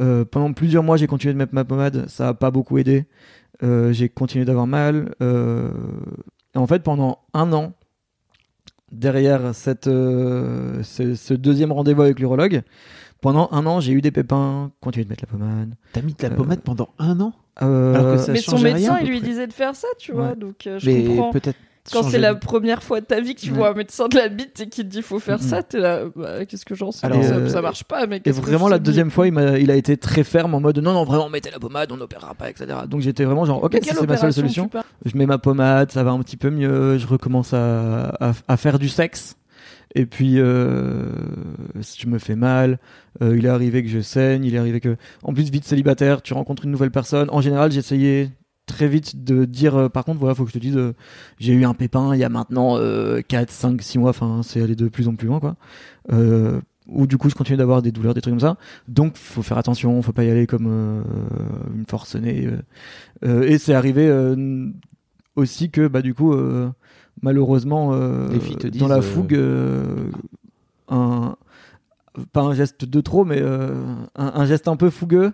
[0.00, 3.06] Euh, pendant plusieurs mois j'ai continué de mettre ma pommade ça a pas beaucoup aidé
[3.62, 7.72] Euh, j'ai continué d'avoir mal et en fait pendant un an
[8.92, 12.62] derrière cette ce, ce deuxième rendez-vous avec l'urologue
[13.20, 16.22] pendant un an j'ai eu des pépins continué de mettre la pommade T'as mis de
[16.22, 19.08] la Euh, pommade pendant un an Euh, Alors que ça Mais son rien, médecin, il
[19.08, 19.28] lui près.
[19.28, 20.28] disait de faire ça, tu vois.
[20.30, 20.36] Ouais.
[20.36, 21.30] Donc euh, je Mais comprends.
[21.30, 21.58] peut-être.
[21.92, 23.56] Quand c'est la première fois de ta vie que tu Ouais.
[23.56, 26.02] vois un médecin de la bite et qui te dit faut faire ça, t'es là,
[26.14, 28.46] bah, qu'est-ce que j'en sais Alors, ça, euh, ça marche pas, mais Et qu'est-ce que
[28.46, 31.04] vraiment, la deuxième fois, il, m'a- il a été très ferme en mode non, non,
[31.04, 32.66] vraiment, mettez la pommade, on n'opérera pas, etc.
[32.86, 34.70] Donc j'étais vraiment genre, ok, si c'est ma seule solution.
[35.06, 38.56] Je mets ma pommade, ça va un petit peu mieux, je recommence à, à, à
[38.58, 39.36] faire du sexe.
[39.94, 41.10] Et puis, euh,
[41.80, 42.78] je me fais mal.
[43.22, 44.96] Euh, il est arrivé que je saigne, il est arrivé que.
[45.22, 47.28] En plus, vite célibataire, tu rencontres une nouvelle personne.
[47.30, 48.30] En général, j'essayais
[48.66, 50.94] très vite de dire euh, par contre voilà faut que je te dise euh,
[51.40, 54.62] j'ai eu un pépin il y a maintenant euh, 4 5 6 mois enfin c'est
[54.62, 55.56] allé de plus en plus loin quoi
[56.12, 59.42] euh, ou du coup je continue d'avoir des douleurs des trucs comme ça donc faut
[59.42, 60.68] faire attention faut pas y aller comme
[61.74, 62.48] une forcenée
[63.24, 64.08] et c'est arrivé
[65.36, 66.70] aussi que bah du coup euh,
[67.22, 68.28] malheureusement euh,
[68.74, 69.84] dans la disent, euh, fougue euh,
[70.88, 71.36] un
[72.32, 73.72] pas un geste de trop, mais euh,
[74.16, 75.32] un, un geste un peu fougueux.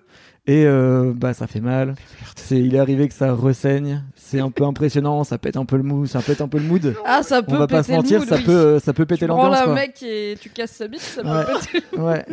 [0.49, 1.97] Et euh, bah ça fait mal.
[2.37, 4.05] C'est, il est arrivé que ça ressaigne.
[4.15, 5.25] C'est un peu impressionnant.
[5.25, 6.95] Ça pète un peu le mou, ça pète un peu le mood.
[7.05, 8.43] Ah, ça peut On va pas se mentir, mood, ça oui.
[8.45, 9.65] peut, ça peut péter tu prends l'ambiance.
[9.65, 9.75] quoi.
[9.75, 11.45] mec et tu casses sa bite, ça Ouais.
[11.47, 11.87] peut péter.
[11.99, 12.25] Ouais.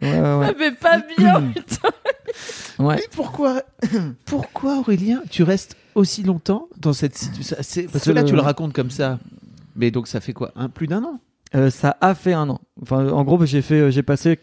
[0.00, 1.88] Ouais, ouais, Ça fait pas bien, putain.
[2.80, 2.96] ouais.
[2.96, 3.62] Mais pourquoi,
[4.26, 7.84] pourquoi Aurélien, tu restes aussi longtemps dans cette situation?
[7.92, 9.18] Parce que là, tu le racontes comme ça.
[9.76, 10.52] Mais donc, ça fait quoi?
[10.56, 11.20] Un, Plus d'un an?
[11.54, 12.60] Euh, ça a fait un an.
[12.80, 14.38] Enfin, en gros, j'ai fait, euh, j'ai passé.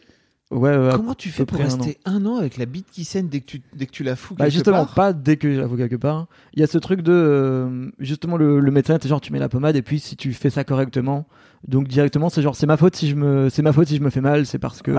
[0.52, 0.70] Ouais.
[0.70, 2.38] euh, Comment tu fais pour un rester un an.
[2.38, 4.54] avec la bite qui saigne dès que tu, dès que tu la fous Bah quelque
[4.56, 4.94] justement, part?
[4.96, 6.26] pas dès que j'avoue quelque part.
[6.56, 9.38] Il y a ce truc de euh, justement le, le médecin, c'est genre tu mets
[9.38, 11.28] la pommade et puis si tu fais ça correctement,
[11.68, 14.02] donc directement c'est genre c'est ma faute si je me c'est ma faute si je
[14.02, 14.98] me fais mal, c'est parce que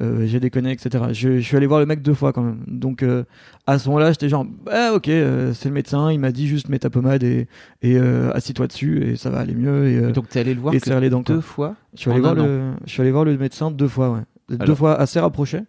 [0.00, 1.04] euh, j'ai déconné etc.
[1.12, 2.60] Je, je suis allé voir le mec deux fois quand même.
[2.66, 3.24] Donc euh,
[3.66, 6.68] à ce moment-là j'étais genre bah ok euh, c'est le médecin, il m'a dit juste
[6.68, 7.46] mets ta pommade et
[7.82, 10.80] et assis-toi dessus et ça va aller mieux et, Donc, t'es allé le voir et
[11.10, 14.10] deux fois Je suis allé voir le je suis allé voir le médecin deux fois
[14.10, 14.56] ouais.
[14.58, 15.62] Deux fois assez rapprochés.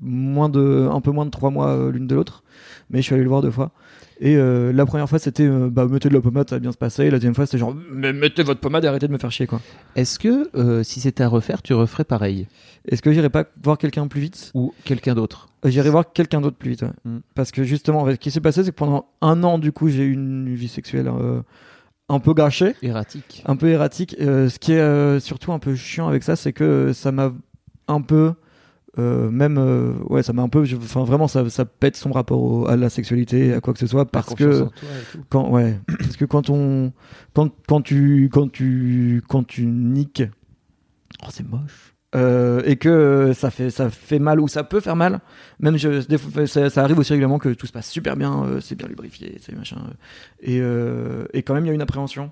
[0.00, 2.42] Moins de, un peu moins de trois mois l'une de l'autre,
[2.90, 3.72] mais je suis allé le voir deux fois.
[4.20, 6.72] Et euh, la première fois, c'était euh, bah, mettez de la pommade, ça va bien
[6.72, 7.04] se passer.
[7.04, 9.30] Et la deuxième fois, c'était genre mais mettez votre pommade et arrêtez de me faire
[9.30, 9.60] chier quoi.
[9.96, 12.46] Est-ce que euh, si c'était à refaire, tu referais pareil?
[12.88, 14.50] Est-ce que j'irai pas voir quelqu'un plus vite?
[14.54, 15.48] Ou quelqu'un d'autre?
[15.64, 16.82] J'irai voir quelqu'un d'autre plus vite.
[16.82, 16.90] ouais.
[17.04, 17.18] Mm.
[17.34, 19.72] Parce que justement, en fait, ce qui s'est passé, c'est que pendant un an, du
[19.72, 21.40] coup, j'ai eu une vie sexuelle euh,
[22.08, 22.74] un peu gâchée.
[22.82, 24.16] Erratique un peu erratique.
[24.20, 27.32] Euh, ce qui est euh, surtout un peu chiant avec ça, c'est que ça m'a
[27.88, 28.32] un peu,
[28.98, 32.42] euh, même, euh, ouais, ça m'a un peu, enfin vraiment, ça, ça pète son rapport
[32.42, 34.44] au- à la sexualité, à quoi que ce soit, parce que
[35.28, 36.92] quand, ouais, parce que quand on,
[37.34, 40.22] quand, quand tu, quand tu, quand tu niques,
[41.22, 41.94] oh c'est moche.
[42.14, 45.20] Euh, et que ça fait ça fait mal ou ça peut faire mal
[45.60, 48.44] même je, des fois, ça, ça arrive aussi régulièrement que tout se passe super bien
[48.44, 49.92] euh, c'est bien lubrifié c'est machin euh,
[50.40, 52.30] et, euh, et quand même il y a une appréhension.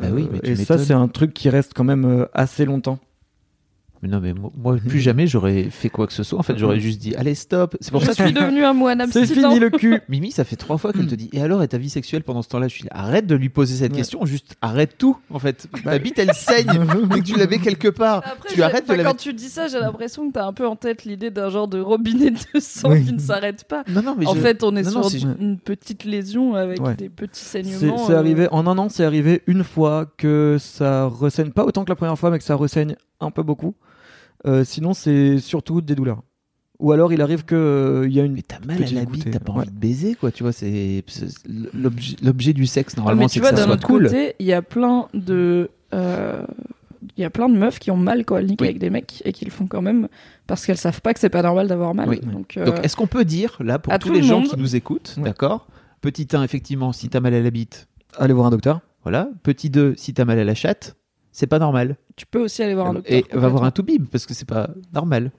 [0.00, 2.98] Bah oui, mais tu et ça c'est un truc qui reste quand même assez longtemps
[4.02, 6.38] Mais non, mais moi, moi, plus jamais j'aurais fait quoi que ce soit.
[6.38, 7.76] En fait, j'aurais juste dit allez, stop.
[7.80, 9.48] C'est pour Je ça que suis devenu un moine c'est abstinent.
[9.50, 11.78] fini le cul Mimi, ça fait trois fois qu'elle te dit et alors, et ta
[11.78, 12.68] vie sexuelle pendant ce temps-là?
[12.68, 13.98] Je suis là, arrête de lui poser cette Ouais.
[13.98, 15.66] question, juste arrête tout en fait.
[15.82, 16.66] Ta bite elle saigne
[17.10, 18.18] dès que tu la mets quelque part.
[18.24, 20.66] Après, tu arrêtes de la quand tu dis ça, j'ai l'impression que t'as un peu
[20.68, 23.04] en tête l'idée d'un genre de robinet de sang Oui.
[23.04, 23.82] qui ne s'arrête pas.
[23.88, 26.54] Non, non, mais En je- fait, on est Non, non, sur c'est- une petite lésion
[26.54, 26.94] avec Ouais.
[26.94, 28.06] des petits c'est saignements.
[28.06, 31.84] c'est euh, arrivé en un an c'est arrivé une fois que ça ressaigne pas autant
[31.84, 33.74] que la première fois mais que ça ressaigne un peu beaucoup
[34.46, 36.22] Euh, sinon c'est surtout des douleurs
[36.78, 39.04] ou alors il arrive que euh, il y a une Mais t'as mal à la
[39.04, 39.58] bite, t'as pas ouais.
[39.62, 40.52] envie de baiser quoi, tu vois.
[40.52, 41.02] C'est
[42.22, 44.04] l'objet du sexe Ouais, normalement, mais c'est tu que vois, ça d'un autre cool.
[44.04, 45.70] côté, il y a plein de.
[45.92, 46.44] euh,
[47.16, 48.68] Il y a plein de meufs qui ont mal quand elles niquent Oui.
[48.68, 50.08] avec des mecs et qui le font quand même
[50.46, 52.08] parce qu'elles savent pas que c'est pas normal d'avoir mal.
[52.08, 52.20] Oui.
[52.20, 54.56] Donc, euh, Donc, est-ce qu'on peut dire, là, pour tous les le gens monde- qui
[54.56, 55.24] nous écoutent, Ouais.
[55.24, 55.66] d'accord
[56.00, 59.30] Petit 1, effectivement, si t'as mal à la bite, allez voir un docteur voilà.
[59.42, 60.96] Petit 2, si t'as mal à la chatte,
[61.38, 61.94] c'est pas normal.
[62.16, 63.16] tu peux aussi aller voir un docteur.
[63.16, 65.30] Et va voir un toubib, parce que c'est pas normal.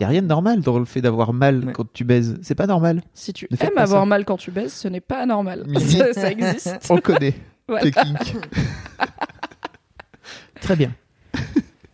[0.00, 1.72] Y a rien de normal dans le fait d'avoir mal Ouais.
[1.74, 2.38] quand tu baises.
[2.42, 3.02] C'est pas normal.
[3.12, 4.06] Si tu Ne aimes avoir ça.
[4.06, 5.64] mal quand tu baises, ce n'est pas normal.
[5.66, 5.78] Mimi.
[5.98, 6.86] ça, ça existe.
[6.90, 7.34] On connaît.
[7.68, 7.82] Voilà.
[7.90, 8.34] Technique.
[10.60, 10.92] Très bien.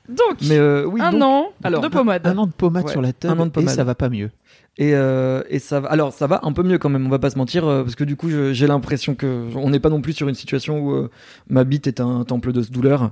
[0.09, 2.27] Donc, mais euh, oui un donc- an alors, de pommade.
[2.27, 4.09] Un an de pommade Ouais, sur la table un an de et ça va pas
[4.09, 4.31] mieux.
[4.79, 5.89] Et, euh, et ça va.
[5.91, 7.05] Alors ça va un peu mieux quand même.
[7.07, 9.81] On va pas se mentir euh, parce que du coup j'ai l'impression que on n'est
[9.81, 11.11] pas non plus sur une situation où euh,
[11.51, 13.11] ma bite est un temple de douleur.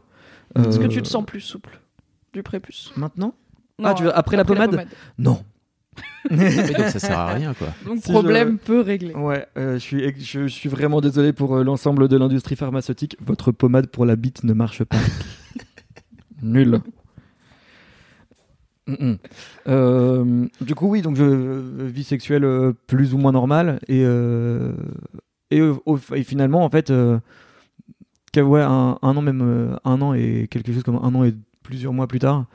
[0.55, 1.81] Est-ce que Euh, tu te sens plus souple
[2.33, 3.35] du prépuce maintenant?
[3.79, 4.87] Non, Ah, tu veux- après la pommade
[5.19, 5.43] Non.
[6.31, 7.69] Mais donc ça sert à rien quoi.
[7.87, 9.15] Donc, Si problème peu réglé.
[9.15, 13.17] Ouais, euh, je suis je, je suis vraiment désolé pour euh, l'ensemble de l'industrie pharmaceutique.
[13.25, 14.97] Votre pommade pour la bite ne marche pas.
[16.43, 16.81] Nul.
[18.89, 19.19] Mm, mm.
[19.69, 24.03] Euh, du coup, oui, donc je euh, vie sexuelle euh, plus ou moins normale et
[24.05, 24.73] euh,
[25.51, 27.19] et, au- au- et finalement en fait euh,
[28.43, 31.93] ouais un, an même euh, un an et quelque chose comme un an et plusieurs
[31.93, 32.47] mois plus tard,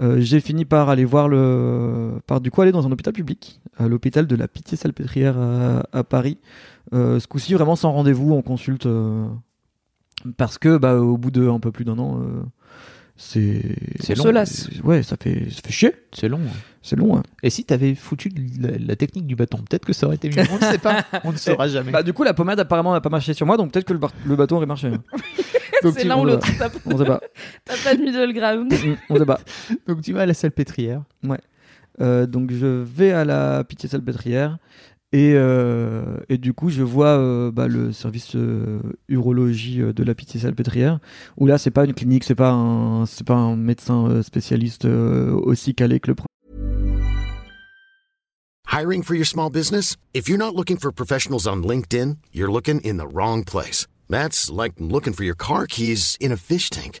[0.00, 3.60] euh, j'ai fini par aller voir le par du coup aller dans un hôpital public,
[3.76, 6.38] à l'hôpital de la Pitié-Salpêtrière à, à Paris.
[6.92, 9.26] Euh, ce coup-ci vraiment sans rendez-vous, on consulte euh,
[10.36, 12.20] parce que bah au bout de un peu plus d'un an.
[13.20, 13.60] C'est
[14.00, 14.44] C'est On long.
[14.84, 16.40] ouais ça fait ça fait chier C'est long.
[16.82, 17.22] c'est long hein.
[17.42, 20.44] Et si t'avais foutu la, la technique du bâton, peut-être que ça aurait été mieux.
[20.52, 21.04] On ne sait pas.
[21.24, 21.90] On ne saura jamais.
[21.92, 24.00] Bah du coup la pommade apparemment n'a pas marché sur moi donc peut-être que le,
[24.24, 24.86] le bâton aurait marché.
[24.88, 25.02] hein.
[25.94, 26.46] C'est l'un ou l'autre.
[26.58, 26.78] T'as pas.
[26.86, 27.20] On sait pas.
[27.64, 28.72] t'as pas de middle ground.
[28.72, 29.40] Mm, on sait pas.
[29.86, 31.02] Donc tu vas à la salpêtrière.
[32.00, 34.58] Euh, donc je vais à la pitié salpêtrière
[35.12, 40.04] et, euh, et du coup je vois euh, bah, le service euh, urologie euh, de
[40.04, 40.98] la pitié salpêtrière
[41.38, 44.84] où là c'est pas une clinique c'est pas un c'est pas un médecin euh, spécialiste
[44.84, 46.16] euh, aussi calé que le
[48.70, 49.96] Hiring for your small business?
[50.12, 53.86] If you're not looking for professionals on LinkedIn, you're looking in the wrong place.
[54.10, 57.00] That's like looking for your car keys in a fish tank.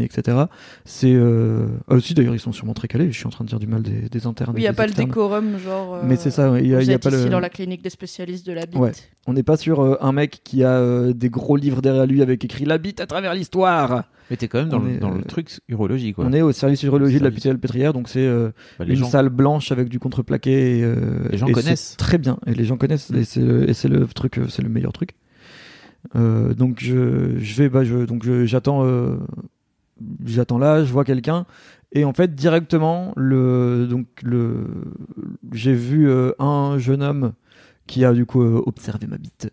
[0.00, 0.44] Etc.
[0.84, 1.66] C'est euh...
[1.88, 3.12] ah, aussi d'ailleurs ils sont sûrement très calés.
[3.12, 4.52] Je suis en train de dire du mal des, des internes.
[4.54, 5.98] Oui, il n'y a pas le décorum, genre.
[6.04, 7.30] Mais c'est ça, il y a, Vous il y a êtes pas ici le.
[7.30, 8.78] dans la clinique des spécialistes de la bite.
[8.80, 8.92] Ouais.
[9.26, 12.22] On n'est pas sur euh, un mec qui a euh, des gros livres derrière lui
[12.22, 14.04] avec écrit la bite à travers l'histoire.
[14.30, 16.24] Mais t'es quand même dans, le, est, dans euh, le truc urologie, quoi.
[16.26, 17.30] On est au service urologie de la.
[17.30, 20.78] PTL Pétrière, donc c'est euh, Bah, une gens- salle blanche avec du contreplaqué.
[20.78, 21.96] Et, euh, Les gens et connaissent.
[21.98, 24.62] Très bien, et les gens connaissent, et c'est le, et c'est le truc, euh, c'est
[24.62, 25.10] le meilleur truc.
[26.16, 29.16] Euh, donc je, je vais, bah, je, donc j'attends, euh,
[30.24, 31.46] j'attends là, je vois quelqu'un,
[31.92, 34.66] et en fait directement le, donc le,
[35.52, 37.32] j'ai vu euh, un jeune homme
[37.86, 39.50] qui a du coup euh, observé ma bite.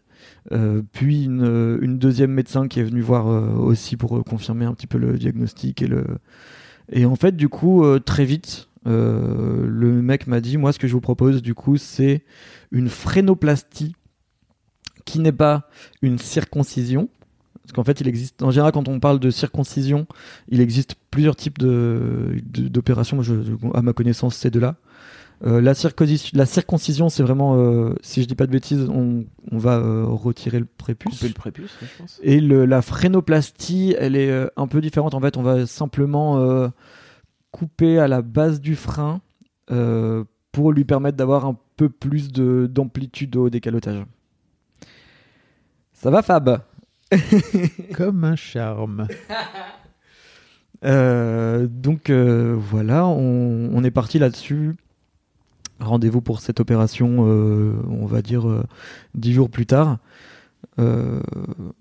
[0.52, 3.28] Euh, puis une, deuxième médecin qui est venue voir
[3.60, 6.06] aussi pour confirmer un petit peu le diagnostic et le
[6.92, 10.94] et en fait du coup très vite le mec m'a dit moi ce que je
[10.94, 12.24] vous propose du coup c'est
[12.72, 13.96] une frénoplastie
[15.06, 15.70] qui n'est pas
[16.02, 17.10] une circoncision
[17.70, 20.08] parce qu'en fait il existe en général quand on parle de circoncision
[20.50, 23.22] il existe plusieurs types de de- d'opérations
[23.76, 24.76] à ma connaissance c'est de là
[25.46, 29.24] euh, la, circoncision, la circoncision, c'est vraiment, euh, si je dis pas de bêtises, on,
[29.54, 31.14] on va euh, retirer le prépuce.
[31.14, 32.20] Couper le prépuce, je pense.
[32.22, 35.14] Et le, la frénoplastie, elle est un peu différente.
[35.14, 36.70] En fait, on va simplement
[37.52, 39.22] couper à la base du frein
[40.52, 44.04] pour lui permettre d'avoir un peu plus de- d'amplitude au décalotage.
[45.94, 46.62] Ça va, Fab?
[47.96, 49.08] Comme un charme.
[50.86, 54.78] Euh, donc euh, voilà, on, on est parti là-dessus.
[55.82, 58.64] Rendez-vous pour cette opération, euh, on va dire euh,
[59.14, 59.98] dix jours plus tard.
[60.80, 61.20] Euh,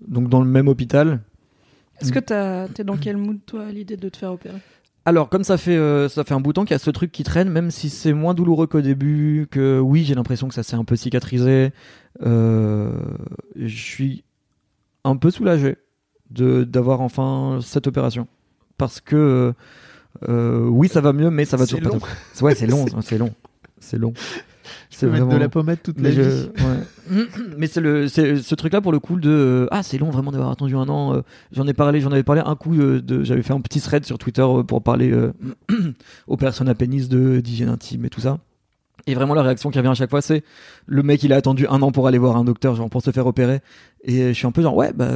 [0.05, 1.21] donc dans le même hôpital.
[2.01, 4.57] Est-ce que t'as- t'es dans quel mood, toi, à l'idée de te faire opérer?
[5.05, 6.91] Alors comme ça fait euh, ça fait un bout de temps qu'il y a ce
[6.91, 10.53] truc qui traîne, même si c'est moins douloureux qu'au début, que oui j'ai l'impression que
[10.53, 11.71] ça s'est un peu cicatrisé.
[12.21, 12.91] euh,
[13.55, 14.25] je suis
[15.03, 15.77] un peu soulagé
[16.31, 18.27] de d'avoir enfin cette opération
[18.77, 19.53] parce que euh,
[20.29, 21.99] euh, oui ça va mieux, mais ça va C'est toujours long.
[21.99, 22.07] pas.
[22.45, 23.33] Ouais c'est long, c'est long,
[23.79, 24.13] c'est long.
[24.99, 26.49] Peux mettre de la pommade toute la Mais, je- vie.
[27.09, 27.25] ouais.
[27.57, 30.31] Mais c'est le, c'est ce truc-là pour le coup de euh, ah c'est long vraiment
[30.31, 31.23] d'avoir attendu un an.
[31.53, 34.17] j'en ai parlé, j'en avais parlé un coup de, j'avais fait un petit thread sur
[34.17, 35.31] Twitter pour parler euh,
[36.27, 38.39] aux personnes à pénis de d'hygiène intime et tout ça.
[39.07, 40.43] Et vraiment la réaction qui revient à chaque fois c'est
[40.85, 43.11] le mec il a attendu un an pour aller voir un docteur genre pour se
[43.11, 43.59] faire opérer
[44.03, 45.09] et je suis un peu genre ouais bah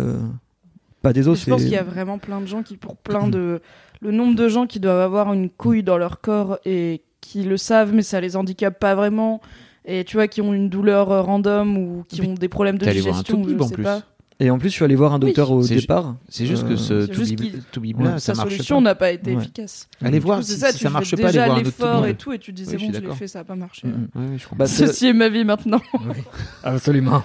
[1.01, 1.37] pas des os.
[1.43, 3.61] Je pense c'est- qu'il y a vraiment plein de gens qui, pour plein de.
[4.01, 7.57] Le nombre de gens qui doivent avoir une couille dans leur corps et qui le
[7.57, 9.41] savent, mais ça les handicape pas vraiment.
[9.85, 12.85] Et tu vois, qui ont une douleur euh, random ou qui ont des problèmes de
[12.85, 13.41] voir un digestion.
[13.41, 14.01] ou je sais pas.
[14.39, 16.15] Et en plus je suis allé voir un docteur au départ.
[16.27, 19.35] C'est juste Euh, que ce Toubib- qu'il- Toubib-là, ça Sa marche solution n'a pas été
[19.35, 19.41] Ouais.
[19.41, 19.87] efficace.
[20.01, 21.65] Allez voir coup, si, ça, si tu ça fais marche pas, déjà voir un autre
[21.69, 23.39] l'effort et tout, et tu dis Oui, c'est je suis bon, je l'ai fait, ça
[23.39, 23.87] a pas marché.
[23.87, 24.55] Comprends.
[24.55, 25.81] Bah, Ceci est ma vie maintenant.
[26.63, 27.23] Absolument.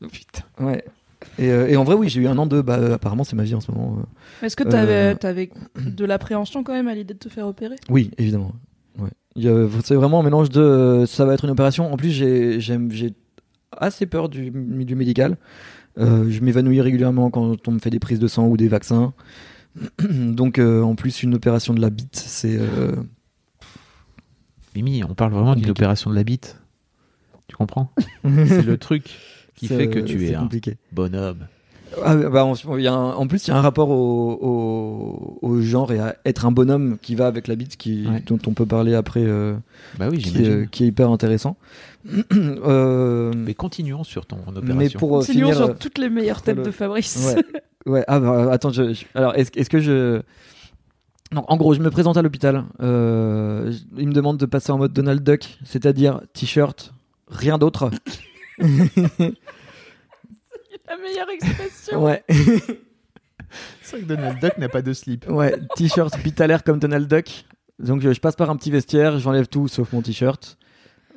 [0.00, 0.42] Putain.
[0.58, 0.84] Ouais.
[1.38, 2.60] Et, euh, et en vrai, oui, j'ai eu un an de.
[2.62, 3.98] Bah, euh, apparemment, c'est ma vie en ce moment.
[4.00, 4.46] euh.
[4.46, 5.28] Est-ce que t'avais Euh.
[5.28, 7.76] avais de l'appréhension quand même à l'idée de te faire opérer?
[7.90, 8.52] Oui, évidemment.
[8.98, 9.10] Ouais.
[9.84, 10.60] C'est vraiment un mélange de.
[10.60, 11.92] euh, Ça va être une opération.
[11.92, 13.12] En plus, j'ai
[13.76, 15.36] assez peur du, du médical.
[15.98, 19.12] Euh, je m'évanouis régulièrement quand on me fait des prises de sang ou des vaccins.
[20.10, 22.56] Donc, euh, en plus, une opération de la bite, c'est.
[22.58, 22.94] euh,
[24.74, 26.60] Mimi, on parle vraiment d'une opération de la bite.
[27.48, 27.92] Tu comprends?
[28.24, 29.04] C'est le truc
[29.56, 30.48] qui fait que tu es un
[30.92, 31.48] bonhomme.
[32.04, 34.38] Ah, bah, en, il y a un- en plus, il y a un rapport au,
[34.40, 38.22] au- au genre et à être un bonhomme qui va avec la bite, qui, Ouais.
[38.26, 39.54] dont on peut parler après, euh,
[39.98, 40.52] Bah oui, qui, j'imagine.
[40.52, 41.56] euh, qui est hyper intéressant.
[42.32, 44.74] Euh, Mais continuons sur ton opération.
[44.76, 47.34] mais pour Continuons finir, sur toutes les meilleures têtes le- de Fabrice.
[47.86, 48.04] Ouais, ouais.
[48.08, 50.22] Ah bah, attends, je, je- alors est-ce que je
[51.32, 52.64] donc, en gros, je me présente à l'hôpital.
[52.82, 56.92] Euh, il me demande de passer en mode Donald Duck, c'est-à-dire t-shirt,
[57.28, 57.90] rien d'autre.
[60.90, 62.04] La meilleure expression.
[62.04, 62.24] ouais,
[63.82, 65.26] C'est vrai que Donald Duck n'a pas de slip.
[65.28, 67.44] ouais, t-shirt l'air comme Donald Duck.
[67.78, 70.58] Donc je, je passe par un petit vestiaire, j'enlève tout sauf mon t-shirt.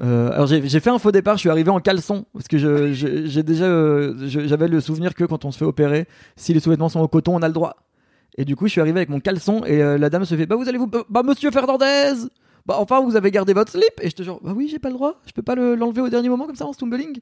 [0.02, 2.94] Euh, alors j'ai fait un faux départ, je suis arrivé en caleçon parce que je-
[2.94, 6.60] je- j'ai déjà euh, j'avais le souvenir que quand on se fait opérer, si les
[6.60, 7.76] sous-vêtements sont au coton, on a le droit.
[8.38, 10.48] Et du coup, je suis arrivé avec mon caleçon et euh, la dame se fait
[10.48, 12.14] bah vous allez vous bah monsieur Fernandez
[12.66, 14.94] bah enfin vous avez gardé votre slip et j'étais genre bah oui j'ai pas le
[14.96, 17.20] droit je peux pas le- l'enlever au dernier moment comme ça en stumbling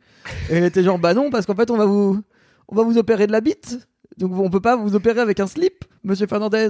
[0.52, 2.22] et elle était genre bah non parce qu'en fait on va vous
[2.72, 5.48] on va vous opérer de la bite donc on peut pas vous opérer avec un
[5.48, 6.70] slip monsieur Fernandez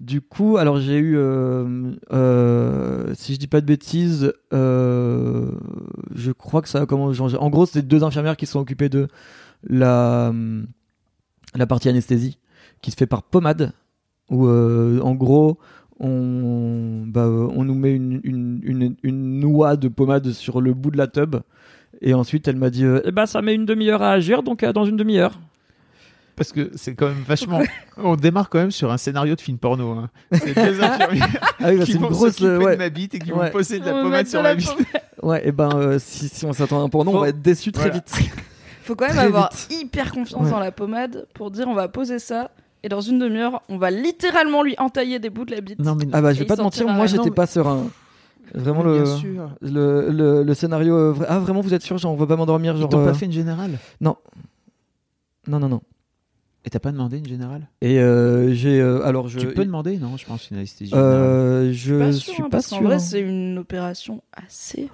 [0.00, 5.50] du coup alors j'ai eu euh, euh, si je dis pas de bêtises euh,
[6.14, 7.36] je crois que ça a commencé.
[7.36, 9.08] En gros, c'est deux infirmières qui sont occupées de
[9.64, 10.32] la,
[11.68, 12.38] partie anesthésie,
[12.80, 13.72] qui se fait par pommade,
[14.30, 15.58] où en gros,
[16.00, 18.20] on, bah, on nous met une,
[19.02, 21.36] une noix de pommade sur le bout de la tube.
[22.02, 24.62] Et ensuite, elle m'a dit euh, Eh ben, ça met une demi-heure à agir, donc
[24.62, 25.38] euh, dans une demi-heure.
[26.34, 27.60] Parce que c'est quand même vachement.
[27.98, 29.90] On démarre quand même sur un scénario de film porno.
[29.92, 30.10] Hein.
[30.32, 31.28] C'est deux infirmières
[31.60, 32.30] Ah oui, bah, qui c'est une vont grosse.
[32.36, 32.72] s'occuper euh, ouais.
[32.72, 33.46] de ma bite et qui Ouais.
[33.46, 34.68] vont poser de la On va pommade mettre sur de la la bite.
[34.68, 34.86] pommade.
[35.22, 37.70] Ouais, et ben, euh, si, si on s'attend à un porno, on va être déçu
[37.70, 37.96] très Voilà.
[37.96, 38.12] vite.
[38.82, 39.78] Faut quand même Très avoir vite.
[39.80, 40.50] hyper confiance Ouais.
[40.50, 42.50] dans la pommade pour dire on va poser ça
[42.82, 45.78] et dans une demi-heure on va littéralement lui entailler des bouts de la bite.
[45.78, 47.14] Non, mais Ah bah, je Et vais il pas te mentir, sortira moi, rien.
[47.14, 47.86] j'étais Non, pas serein.
[48.54, 49.54] Vraiment, le, sûr.
[49.60, 50.94] le, le, le scénario.
[50.96, 53.04] euh, Ah, vraiment, vous êtes sûr Genre, on va pas m'endormir Ils genre, t'ont euh,
[53.06, 53.78] pas fait une générale?
[54.00, 54.16] Non,
[55.46, 55.80] non, non.
[56.64, 57.68] Et t'as pas demandé une générale?
[57.80, 58.80] Et euh, j'ai.
[58.80, 59.40] euh, alors, je.
[59.40, 60.16] Tu peux demander, non?
[60.16, 61.12] Je pense une anesthésie générale.
[61.12, 62.86] Euh, je pas suis sûr, hein, pas parce qu'en sûr.
[62.86, 62.98] vrai hein.
[63.00, 64.88] c'est une opération assez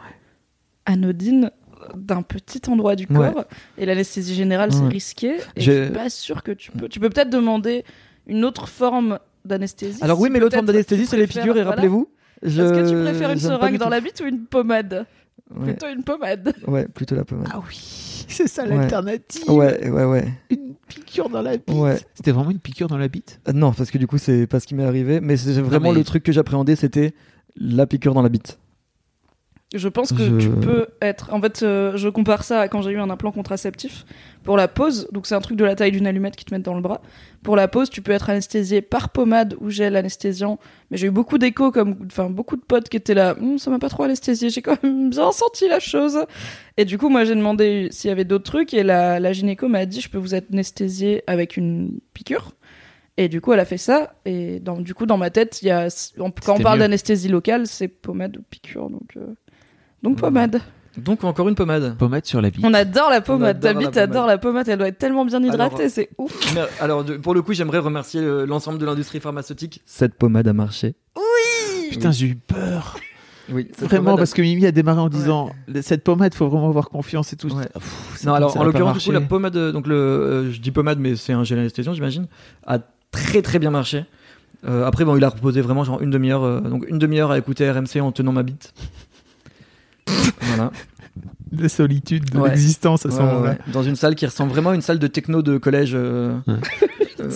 [0.86, 1.50] anodine
[1.94, 3.32] d'un petit endroit du Ouais.
[3.32, 3.44] corps
[3.76, 7.08] et l'anesthésie générale c'est risqué et je suis pas sûr que tu peux tu peux
[7.08, 7.84] peut-être demander
[8.26, 11.70] une autre forme d'anesthésie Alors, oui, mais l'autre forme d'anesthésie, c'est piqûres, et voilà.
[11.70, 12.08] rappelez-vous.
[12.42, 15.06] Je- Est-ce que tu préfères une seringue dans la bite ou une pommade
[15.56, 16.52] Ouais, Plutôt une pommade.
[16.66, 17.48] ouais, plutôt la pommade.
[17.50, 17.74] Ah oui,
[18.28, 18.76] c'est ça Ouais.
[18.76, 19.48] l'alternative.
[19.50, 20.24] Ouais, ouais, ouais.
[20.50, 21.70] Une piqûre dans la bite.
[21.74, 21.96] Ouais.
[22.14, 23.40] C'était vraiment une piqûre dans la bite?
[23.48, 25.20] Euh, Non, parce que du coup, c'est pas ce qui m'est arrivé.
[25.20, 27.14] Mais c'est vraiment mais- le truc que j'appréhendais, c'était
[27.56, 28.58] la piqûre dans la bite.
[29.74, 31.28] Je pense que Je- tu peux être.
[31.34, 34.06] En fait, euh, je compare ça à quand j'ai eu un implant contraceptif.
[34.42, 36.58] Pour la pause, donc c'est un truc de la taille d'une allumette qui te met
[36.60, 37.02] dans le bras.
[37.42, 40.58] Pour la pause, tu peux être anesthésié par pommade ou gel anesthésiant.
[40.90, 43.36] Mais j'ai eu beaucoup d'échos, comme, enfin, beaucoup de potes qui étaient là.
[43.38, 46.18] Hum, ça m'a pas trop anesthésié, j'ai quand même bien senti la chose.
[46.78, 49.68] Et du coup, moi, j'ai demandé s'il y avait d'autres trucs et la, la gynéco
[49.68, 52.52] m'a dit, je peux vous anesthésier avec une piqûre.
[53.18, 54.14] Et du coup, elle a fait ça.
[54.24, 57.66] Et dans, du coup, dans ma tête, il y a, quand on parle d'anesthésie locale,
[57.66, 58.88] c'est pommade ou piqûre.
[58.88, 59.26] Donc, euh,
[60.02, 60.60] donc pommade.
[60.96, 61.96] Donc, encore une pommade.
[61.96, 62.64] Pommade sur la bite.
[62.64, 63.58] On adore la pommade.
[63.58, 64.10] adore Ta la bite pommade.
[64.10, 64.68] adore la pommade.
[64.68, 66.54] Elle doit être tellement bien hydratée, Alors, c'est ouf.
[66.54, 69.80] Mais, alors, pour le coup, j'aimerais remercier euh, l'ensemble de l'industrie pharmaceutique.
[69.86, 70.96] Cette pommade a marché.
[71.90, 72.96] Putain, j'ai eu peur.
[73.50, 77.32] Oui, Vraiment, parce que Mimi a démarré en disant cette pommade, faut vraiment avoir confiance
[77.32, 77.50] et tout.
[77.54, 77.66] Ouais.
[77.72, 80.60] Pff, c'est Non, alors en l'occurrence, du coup, la pommade, euh, donc le, euh, je
[80.60, 82.26] dis pommade, mais c'est un gel anesthésiant, j'imagine,
[82.66, 82.78] a
[83.10, 84.04] très très bien marché.
[84.66, 87.38] Euh, après, bon, il a reposé vraiment genre une demi-heure, euh, donc une demi-heure à
[87.38, 88.74] écouter RMC en tenant ma bite.
[90.40, 90.70] Voilà.
[91.56, 92.50] La solitude de Ouais.
[92.50, 93.50] l'existence à ce Ouais, moment-là.
[93.52, 93.58] ouais.
[93.72, 95.92] Dans une salle qui ressemble vraiment à une salle de techno de collège.
[95.94, 96.54] euh, Ouais.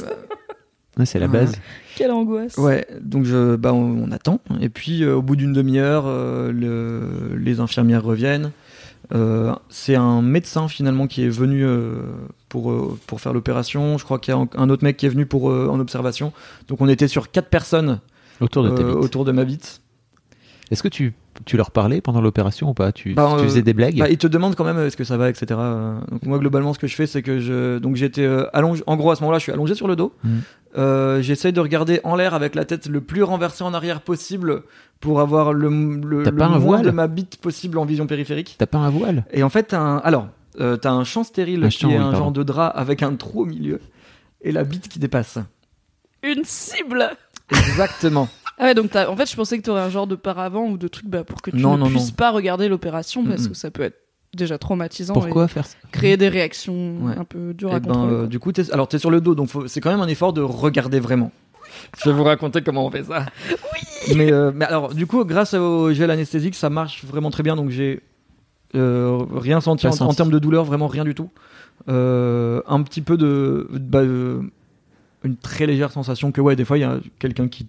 [0.99, 1.33] Ouais, c'est la Ouais.
[1.33, 1.55] base.
[1.97, 2.57] Quelle angoisse.
[2.59, 4.41] Ouais, donc je, bah, on, on attend.
[4.61, 8.51] Et puis euh, au bout d'une demi-heure, euh, le- les infirmières reviennent.
[9.15, 11.95] Euh, c'est un médecin finalement qui est venu euh,
[12.51, 13.97] pour, euh, pour faire l'opération.
[13.99, 15.81] Je crois qu'il y a un- un autre mec qui est venu pour, euh, en
[15.81, 16.33] observation.
[16.69, 18.01] Donc on était sur quatre personnes
[18.41, 18.93] Autour de ta bite.
[18.95, 19.81] autour de ma bite.
[20.73, 21.13] Est-ce que tu,
[21.45, 22.91] tu leur parlais pendant l'opération ou pas?
[22.93, 23.99] Tu, Bah, tu euh, faisais des blagues?
[23.99, 25.47] Bah, ils te demandent quand même euh, est-ce que ça va, etc.
[26.11, 28.83] Donc moi globalement ce que je fais c'est que je donc j'étais euh, allongé.
[28.87, 30.13] En gros à ce moment-là je suis allongé sur le dos.
[30.79, 34.63] Euh, J'essaye de regarder en l'air avec la tête le plus renversée en arrière possible
[35.01, 36.83] pour avoir le, le, le pas un moins voile?
[36.87, 38.55] de ma bite possible en vision périphérique.
[38.59, 39.25] T'as pas un voile?
[39.33, 40.29] Et en fait un alors
[40.61, 42.19] euh, t'as un champ stérile Un qui champ, est oui, un pardon.
[42.19, 43.81] genre de drap avec un trou au milieu
[44.41, 45.39] et la bite qui dépasse.
[46.23, 47.11] Une cible.
[47.51, 48.29] Exactement.
[48.59, 50.77] Ah ouais, donc t'as- en fait, je pensais que t'aurais un genre de paravent ou
[50.79, 52.15] de truc bah, pour que tu Non, ne non, puisses non.
[52.17, 53.97] pas regarder l'opération parce que ça peut être
[54.35, 57.15] déjà traumatisant Pourquoi faire ça et créer des réactions Ouais.
[57.19, 58.15] un peu dures Et à ben, contrôler.
[58.15, 60.09] euh, du coup, t'es, alors t'es sur le dos, donc faut- c'est quand même un
[60.09, 61.33] effort de regarder vraiment.
[62.03, 63.27] Je vais vous raconter comment on fait ça.
[63.51, 64.15] Oui.
[64.17, 67.57] Mais, euh, mais alors, du coup, grâce au gel anesthésique, ça marche vraiment très bien.
[67.57, 68.01] Donc j'ai
[68.75, 71.31] euh, rien senti en, termes de douleur, vraiment rien du tout.
[71.89, 74.41] Euh, un petit peu de, bah, euh,
[75.25, 77.67] une très légère sensation que ouais, des fois il y a quelqu'un qui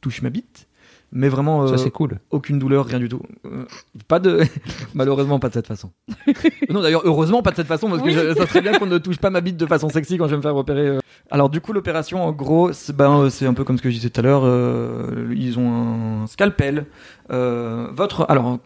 [0.00, 0.66] touche ma bite.
[1.12, 2.20] Mais vraiment, Ça euh, c'est cool.
[2.30, 3.20] aucune douleur, rien du tout.
[3.44, 3.64] Euh,
[4.06, 4.42] pas de,
[4.94, 5.90] malheureusement pas de cette façon.
[6.70, 8.12] non d'ailleurs heureusement pas de cette façon parce que Oui.
[8.14, 10.30] je- ça serait bien qu'on ne touche pas ma bite de façon sexy quand je
[10.30, 10.86] vais me faire opérer.
[10.86, 10.98] euh.
[11.32, 13.96] Alors du coup l'opération en gros c'est ben, c'est un peu comme ce que je
[13.96, 14.42] disais tout à l'heure.
[14.44, 16.86] euh, ils ont un scalpel.
[17.28, 18.58] Votre alors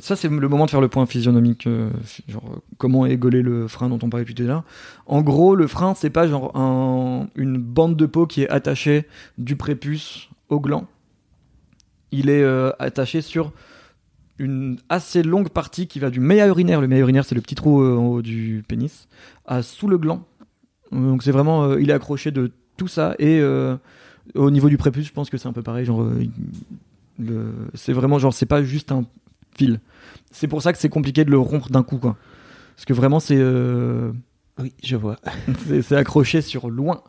[0.00, 1.68] ça c'est le moment de faire le point physionomique.
[2.28, 4.64] genre comment égoler le frein dont on parlait tout à l'heure.
[5.06, 9.06] En gros le frein c'est pas genre un- une bande de peau qui est attachée
[9.38, 10.86] du prépuce au gland
[12.10, 13.52] il est euh, attaché sur
[14.38, 16.80] une assez longue partie qui va du méa urinaire.
[16.80, 19.08] Le méa urinaire, c'est le petit trou euh, en haut du pénis,
[19.46, 20.24] à sous le gland.
[20.90, 23.14] Donc c'est vraiment, euh, il est accroché de tout ça.
[23.18, 23.76] Et euh,
[24.34, 25.84] au niveau du prépuce, je pense que c'est un peu pareil.
[25.84, 26.06] Genre,
[27.18, 29.04] le- c'est vraiment genre, c'est pas juste un
[29.56, 29.80] fil.
[30.30, 32.16] C'est pour ça que c'est compliqué de le rompre d'un coup, quoi.
[32.76, 33.36] Parce que vraiment, c'est
[34.58, 35.16] Oui, je vois.
[35.82, 37.02] c'est accroché sur loin.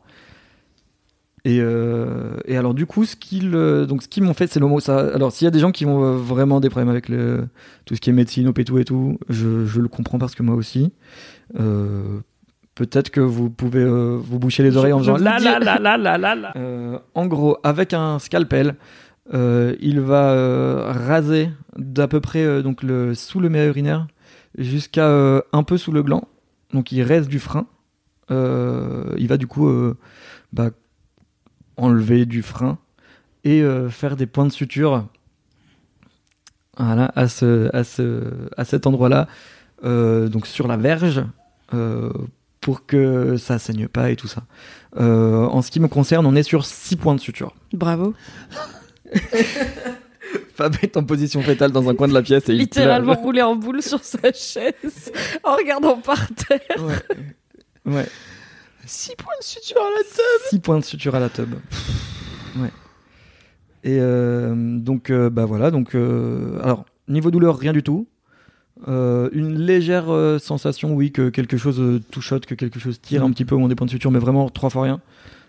[1.45, 4.59] Et, euh, et alors du coup, ce qu'ils euh, donc ce qu'ils m'ont fait, c'est
[4.59, 4.99] le mot ça.
[5.13, 7.47] Alors s'il y a des gens qui ont euh, vraiment des problèmes avec le,
[7.85, 10.35] tout ce qui est médecine, op et tout et tout, je, je le comprends parce
[10.35, 10.91] que moi aussi.
[11.59, 12.19] Euh,
[12.75, 16.17] Peut-être que vous pouvez euh, vous boucher les oreilles en faisant la la la la
[16.17, 16.53] la.
[16.55, 18.75] Euh, en gros, avec un scalpel,
[19.33, 24.07] il va raser d'à peu près donc le sous le méa urinaire
[24.57, 25.09] jusqu'à
[25.51, 26.23] un peu sous le gland.
[26.73, 27.67] Donc il reste du frein.
[28.29, 29.69] Il va du coup
[30.53, 30.69] bah,
[31.79, 32.77] enlever du frein
[33.43, 35.05] et euh, faire des points de suture.
[36.77, 38.23] Voilà, à, ce, à, ce,
[38.55, 39.27] à cet endroit-là,
[39.83, 41.23] euh, donc sur la verge,
[41.73, 42.11] euh,
[42.61, 44.43] pour que ça saigne pas et tout ça.
[44.95, 47.53] En ce qui me concerne, on est sur 6 points de suture.
[47.73, 48.13] Bravo.
[50.55, 53.23] Fab est en position fétale dans un coin de la pièce et il Littéralement pleure.
[53.25, 55.11] roulé en boule sur sa chaise
[55.43, 56.59] en regardant par terre.
[57.85, 57.93] Ouais.
[57.93, 58.05] ouais.
[58.85, 61.53] 6 points de suture à la tête 6 points de suture à la tub.
[62.57, 62.71] Ouais.
[63.83, 65.71] Et euh, donc, euh, bah voilà.
[65.71, 68.07] Donc, euh, alors, niveau douleur, rien du tout.
[68.87, 73.23] Euh, une légère euh, sensation, oui, que quelque chose euh, touchote, que quelque chose tire
[73.23, 73.33] un Mhm.
[73.33, 75.01] petit peu au moment des points de suture, mais vraiment trois fois rien.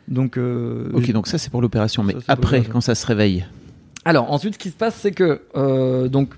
[0.09, 3.47] Donc, euh, Ok, donc ça c'est pour l'opération, mais Ça, après, quand ça se réveille.
[4.05, 6.35] Alors ensuite, ce qui se passe, c'est que euh, donc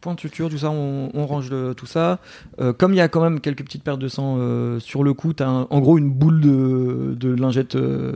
[0.00, 2.18] point de suture, tout ça, on, on range le- tout ça.
[2.60, 5.12] Euh, comme il y a quand même quelques petites pertes de sang euh, sur le
[5.14, 8.12] cou, t'as un- en gros une boule de, de lingette euh,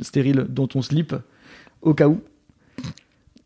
[0.00, 1.14] stérile dont on slip
[1.82, 2.20] au cas où.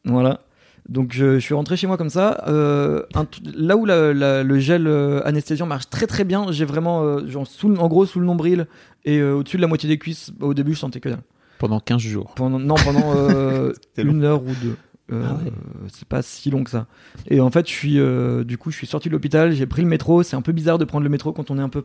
[0.05, 0.41] Voilà.
[0.89, 2.45] Donc je, je suis rentré chez moi comme ça.
[2.47, 3.27] Un
[3.57, 4.87] là où la- la- le gel
[5.25, 8.67] anesthésiant marche très très bien, j'ai vraiment genre sous, le- en gros sous le nombril
[9.05, 10.33] et au-dessus de la moitié des cuisses.
[10.41, 11.23] Au début, je sentais que dalle.
[11.59, 12.35] Pendant 15 jours.
[12.37, 13.13] Pendant, non, pendant
[13.97, 14.77] une heure ou deux.
[15.13, 15.53] Euh, Ah ouais.
[15.93, 16.87] C'est pas si long que ça.
[17.29, 19.83] Et en fait, je suis, euh, du coup, je suis sorti de l'hôpital, j'ai pris
[19.83, 20.23] le métro.
[20.23, 21.85] C'est un peu bizarre de prendre le métro quand on est un peu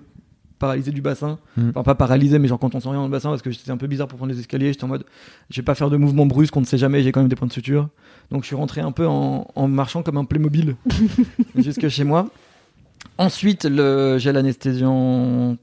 [0.60, 1.40] paralysé du bassin.
[1.58, 1.70] Mm.
[1.70, 3.72] Enfin, pas paralysé, mais genre quand on sent rien dans le bassin, parce que c'était
[3.72, 4.74] un peu bizarre pour prendre les escaliers.
[4.74, 5.06] J'étais en mode,
[5.50, 7.36] je vais pas faire de mouvements brusques, on ne sait jamais, j'ai quand même des
[7.36, 7.90] points de suture.
[8.32, 10.76] Donc, je suis rentré un peu en, en marchant comme un Playmobil
[11.56, 12.30] jusque chez moi.
[13.18, 15.58] Ensuite, le gel anesthésiant.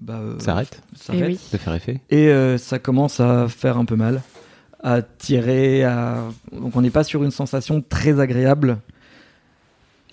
[0.00, 1.22] Bah, euh, S'arrête s'arrête.
[1.24, 1.36] Eh oui.
[1.36, 4.22] Ça faire effet Et euh, ça commence à faire un peu mal,
[4.82, 6.24] à tirer, à...
[6.52, 8.78] donc on n'est pas sur une sensation très agréable.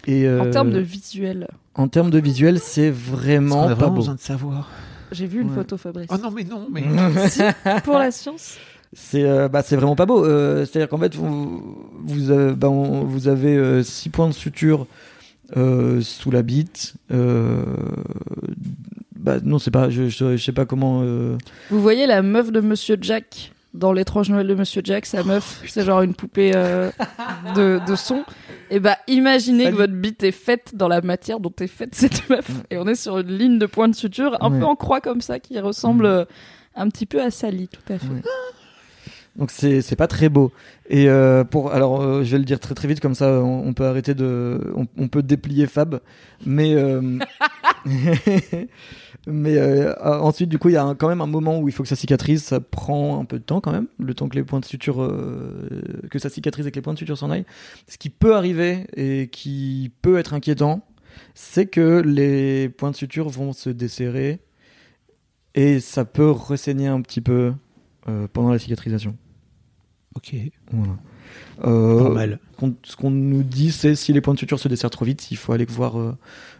[0.08, 3.96] Et En euh, termes de visuel, en termes de visuel, c'est vraiment a pas beau.
[3.98, 4.70] besoin de savoir.
[5.12, 5.56] j'ai vu une Ouais.
[5.56, 6.08] photo Fabrice.
[6.12, 6.84] Oh non, mais non, mais.
[7.84, 8.58] Pour la science.
[8.94, 10.24] C'est euh, bah, c'est vraiment pas beau.
[10.24, 14.88] Euh, C'est-à-dire qu'en fait, vous, vous, avez, bah, on- vous avez 6 points de suture
[15.58, 16.94] euh, sous la bite.
[17.12, 17.64] Euh,
[19.16, 19.90] bah, non, c'est pas.
[19.90, 21.02] Je, je, je sais pas comment.
[21.04, 21.36] euh,
[21.72, 23.52] Vous voyez la meuf de Monsieur Jack?
[23.76, 26.90] Dans l'étrange Noël de Monsieur Jack, sa meuf, c'est genre une poupée euh,
[27.56, 28.24] de, de son.
[28.72, 29.76] Et bah imaginez Salut.
[29.76, 32.50] que votre bite est faite dans la matière dont est faite cette meuf.
[32.72, 34.60] Et on est sur une ligne de point de suture un Ouais.
[34.60, 36.26] peu en croix comme ça qui ressemble euh,
[36.76, 38.08] un petit peu à Sally, tout à fait.
[38.08, 38.22] Ouais.
[39.36, 40.54] Donc c'est c'est pas très beau.
[40.90, 43.68] Et euh, pour alors euh, je vais le dire très très vite comme ça on,
[43.68, 46.00] on peut arrêter de on, on peut déplier Fab
[46.46, 47.20] mais euh,
[49.28, 51.68] mais euh, ah, ensuite du coup il y a un- quand même un moment où
[51.68, 54.28] il faut que ça cicatrise ça prend un peu de temps quand même le temps
[54.30, 55.68] que les points de suture euh,
[56.12, 57.46] que ça cicatrise et que les points de suture s'en aillent.
[57.88, 60.82] Ce qui peut arriver et qui peut être inquiétant
[61.34, 64.40] c'est que les points de suture vont se desserrer
[65.56, 67.54] et ça peut ressaigner un petit peu
[68.10, 69.16] euh, pendant la cicatrisation.
[70.16, 70.36] Ok.
[70.72, 70.94] Voilà.
[71.66, 72.40] Euh, Normal.
[72.84, 75.38] ce qu'on nous dit, c'est si les points de suture se desserrent trop vite, il
[75.38, 76.18] faut aller voir euh,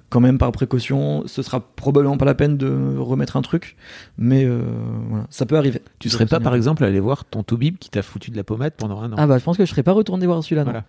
[0.10, 1.24] quand même par précaution.
[1.28, 3.76] Ce sera probablement pas la peine de remettre un truc,
[4.18, 4.62] mais euh,
[5.10, 5.82] voilà, ça peut arriver.
[6.00, 8.74] Tu serais pas, par exemple, allé voir ton Toubib qui t'a foutu de la pommade
[8.78, 9.16] pendant un an?
[9.18, 10.64] Ah bah je pense que je serais pas retourné voir celui-là.
[10.64, 10.72] non.
[10.72, 10.86] Voilà.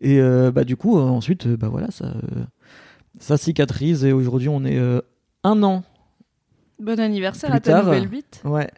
[0.00, 2.42] Et euh, bah du coup euh, ensuite bah voilà ça euh,
[3.20, 5.00] ça cicatrise et aujourd'hui on est euh,
[5.44, 5.84] un an
[6.80, 7.84] Bon anniversaire Plus à ta tard.
[7.84, 8.40] nouvelle bite.
[8.44, 8.68] ouais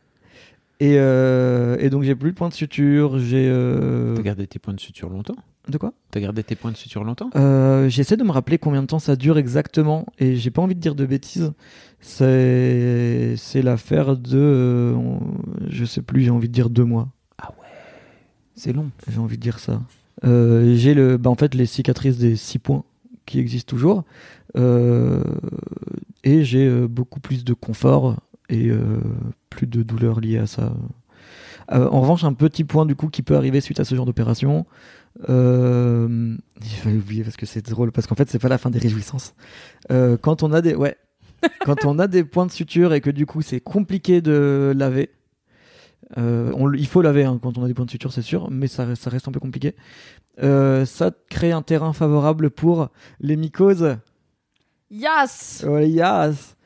[0.80, 4.58] et, euh, et donc j'ai plus de points de suture j'ai euh, T'as gardé tes
[4.58, 5.36] points de suture longtemps?
[5.68, 5.92] De quoi?
[6.10, 7.30] T'as gardé tes points de suture longtemps?
[7.36, 10.74] Euh, J'essaie de me rappeler combien de temps ça dure exactement et j'ai pas envie
[10.74, 11.52] de dire de bêtises.
[12.00, 14.94] C'est c'est l'affaire de euh,
[15.68, 16.22] je sais plus.
[16.22, 17.08] J'ai envie de dire deux mois.
[18.56, 18.90] C'est long.
[19.10, 19.82] J'ai envie de dire ça.
[20.24, 22.84] Euh, j'ai le bah en fait les cicatrices des six points
[23.26, 24.04] qui existent toujours
[24.56, 25.24] Euh,
[26.22, 28.16] et j'ai euh, beaucoup plus de confort
[28.48, 29.00] et euh,
[29.50, 30.72] plus de douleur liée à ça.
[31.72, 34.06] Euh, en revanche, un petit point du coup qui peut arriver suite à ce genre
[34.06, 34.66] d'opération.
[35.28, 38.70] Euh, je vais oublier parce que c'est drôle parce qu'en fait c'est pas la fin
[38.70, 39.34] des réjouissances.
[39.90, 40.96] Euh, quand on a des ouais,
[41.64, 45.10] quand on a des points de suture et que du coup c'est compliqué de laver.
[46.18, 48.50] euh, on il faut laver hein, quand on a des points de suture, c'est sûr,
[48.50, 49.74] mais ça, reste- ça reste un peu compliqué.
[50.42, 52.88] Euh, ça crée un terrain favorable pour
[53.20, 53.96] les mycoses.
[54.90, 56.56] Yes Ouais, yes.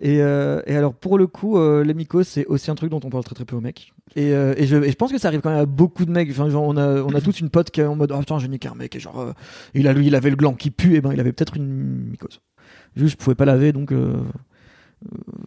[0.00, 3.24] Et, et alors pour le coup, les mycoses, c'est aussi un truc dont on parle
[3.24, 3.92] très très peu aux mecs.
[4.16, 6.10] Et, euh, et, je, et je pense que ça arrive quand même à beaucoup de
[6.10, 6.30] mecs.
[6.30, 8.38] Enfin, genre, on a, on a tous une pote qui est en mode, oh putain,
[8.38, 9.32] j'ai niqué un mec, et genre, euh,
[9.74, 12.08] il a lui, il avait le gland qui pue, et ben, il avait peut-être une
[12.10, 12.40] mycose.
[12.96, 14.14] Juste, je pouvais pas laver, donc, euh,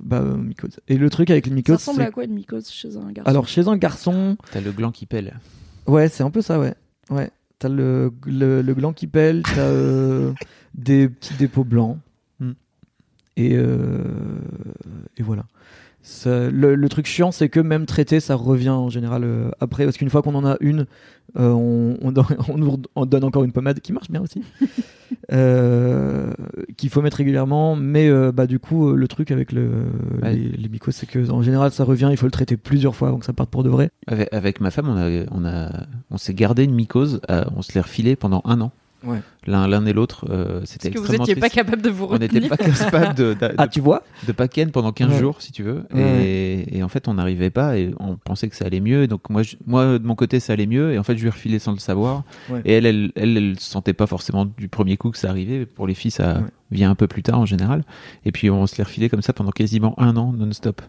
[0.02, 0.80] bah, euh, mycose.
[0.88, 3.12] Et le truc avec les Ça mycoses, ressemble c'est- à quoi une mycose chez un
[3.12, 3.30] garçon?
[3.30, 5.40] Alors chez un garçon, T'as le gland qui pèle.
[5.88, 6.74] ouais, c'est un peu ça, ouais,
[7.10, 7.30] ouais.
[7.60, 10.32] T'as le, le, le gland qui pèle, t'as euh,
[10.76, 11.98] des petits dépôts blancs,
[12.40, 12.54] Hmm.
[13.38, 14.04] et euh,
[15.18, 15.46] et voilà.
[16.26, 19.98] Le, le truc chiant, c'est que même traité, ça revient en général euh, après, parce
[19.98, 20.86] qu'une fois qu'on en a une,
[21.40, 24.42] euh, on, on, donne, on nous on donne encore une pommade qui marche bien aussi,
[25.32, 26.32] euh,
[26.78, 27.76] qu'il faut mettre régulièrement.
[27.76, 29.70] Mais bah, du coup, le truc avec le,
[30.22, 30.34] Ouais.
[30.36, 33.10] les, les mycoses, c'est que en général, ça revient, il faut le traiter plusieurs fois
[33.10, 33.92] avant que ça parte pour de vrai.
[34.08, 37.74] Avec, avec ma femme, on, a, on, a, on s'est gardé une mycose, on se
[37.74, 38.72] l'est refilé pendant un an.
[39.04, 39.20] Ouais.
[39.48, 42.18] L'un et l'autre, euh, c'était Parce que vous extrêmement étiez pas capable de vous On
[42.20, 42.50] n'était retenir.
[42.50, 45.20] pas capable de, de, Ah, de, tu vois de pas ken pendant 15 Ouais.
[45.20, 45.84] jours, si tu veux.
[45.94, 46.24] Ouais.
[46.26, 49.04] Et, et en fait, on n'arrivait pas et on pensait que ça allait mieux.
[49.04, 50.94] Et donc, moi, je- moi, de mon côté, ça allait mieux.
[50.94, 52.24] Et en fait, je lui ai refilé sans le savoir.
[52.50, 52.62] Ouais.
[52.66, 55.66] Et elle, elle, elle, elle sentait pas forcément du premier coup que ça arrivait.
[55.66, 56.46] Pour les filles, ça Ouais.
[56.70, 57.84] vient un peu plus tard en général.
[58.26, 60.82] Et puis, on se l'est refilé comme ça pendant quasiment un an non-stop.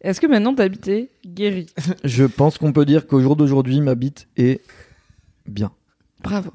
[0.00, 1.66] Est-ce que maintenant t'as habité guéri?
[2.04, 4.60] Je pense qu'on peut dire qu'au jour d'aujourd'hui, ma bite est
[5.46, 5.70] bien.
[6.24, 6.50] Bravo.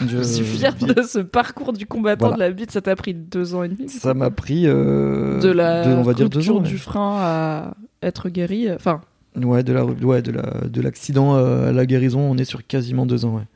[0.00, 2.36] Je, Je suis fier de ce parcours du combattant Voilà.
[2.36, 2.70] de la bite.
[2.70, 3.88] Ça t'a pris deux ans et demi.
[3.88, 6.60] Ça m'a pris euh, de la deux- on va dire deux ans.
[6.60, 6.78] du ouais.
[6.78, 8.70] frein à être guéri.
[8.72, 9.00] Enfin,
[9.36, 12.66] Ouais, de la ouais, de la de l'accident euh, à la guérison, on est sur
[12.66, 13.46] quasiment deux ans, ouais.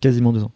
[0.00, 0.52] Quasiment deux ans.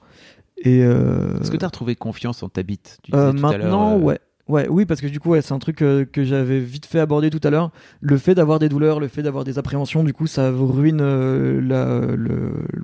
[0.59, 4.01] Et euh, Est-ce que tu as retrouvé confiance en ta bite Tu euh, maintenant, euh,
[4.01, 4.19] ouais.
[4.49, 7.29] Ouais, oui, parce que du coup, c'est un truc euh, que j'avais vite fait aborder
[7.29, 7.71] tout à l'heure.
[8.01, 11.61] Le fait d'avoir des douleurs, le fait d'avoir des appréhensions, du coup, ça ruine euh,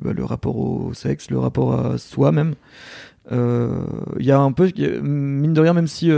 [0.02, 2.54] bah, le rapport au sexe, le rapport à soi même.
[3.32, 3.82] Euh,
[4.18, 4.70] Il y a un peu,
[5.02, 6.10] mine de rien, même si,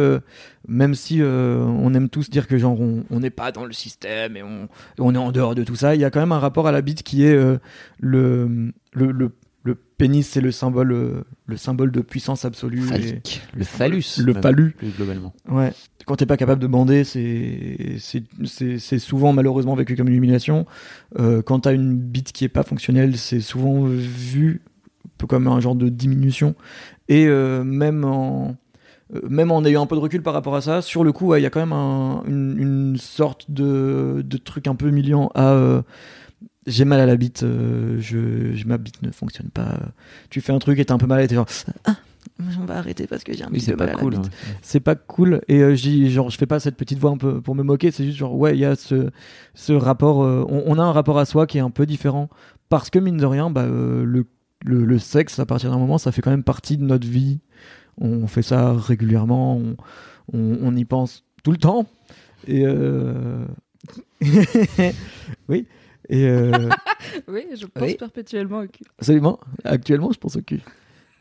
[0.67, 4.43] même si on aime tous dire que genre on n'est pas dans le système et
[4.43, 6.73] on, est en dehors de tout ça, il y a quand même un rapport à
[6.73, 7.39] la bite qui est
[8.01, 9.31] le, le
[9.99, 12.83] pénis, c'est le symbole, euh, le symbole de puissance absolue.
[12.95, 13.21] et-.
[13.55, 14.19] Le phallus.
[14.19, 14.73] Le même, phallus.
[14.77, 15.33] Plus globalement.
[15.49, 15.73] Ouais.
[16.07, 20.67] Quand t'es pas capable de bander, c'est souvent malheureusement vécu comme une humiliation.
[21.19, 24.63] Euh, quand t'as une bite qui est pas fonctionnelle, c'est souvent vu
[25.05, 26.55] un peu comme un genre de diminution.
[27.09, 28.57] Et euh, même en
[29.15, 31.27] euh, même en ayant un peu de recul par rapport à ça, sur le coup,
[31.29, 34.89] ouais, il y a quand même un- une, une sorte de, de truc un peu
[34.89, 35.83] humiliant à
[36.67, 39.79] j'ai mal à la bite, euh, je, je- ma bite ne fonctionne pas.
[40.31, 41.47] Tu fais un truc et t'es un peu mal et t'es genre
[41.85, 41.97] ah,
[42.61, 44.15] on va arrêter parce que j'ai un Oui, petit peu mal à la cool.
[44.15, 44.31] bite ouais.
[44.61, 47.55] c'est pas cool et euh, genre je fais pas cette petite voix un peu pour
[47.55, 49.11] me moquer c'est juste genre ouais il y a ce
[49.55, 52.29] ce rapport euh, on, on a un rapport à soi qui est un peu différent
[52.69, 54.27] parce que mine de rien bah, euh, le,
[54.65, 57.39] le le sexe à partir d'un moment ça fait quand même partie de notre vie
[57.99, 59.77] on fait ça régulièrement on,
[60.33, 61.87] on, on y pense tout le temps
[62.49, 62.67] et
[65.49, 65.67] oui
[66.09, 66.69] et euh,
[67.29, 67.97] oui, je pense Oui.
[67.99, 68.85] perpétuellement au cul.
[68.99, 69.39] Absolument.
[69.65, 70.61] Actuellement, je pense au cul.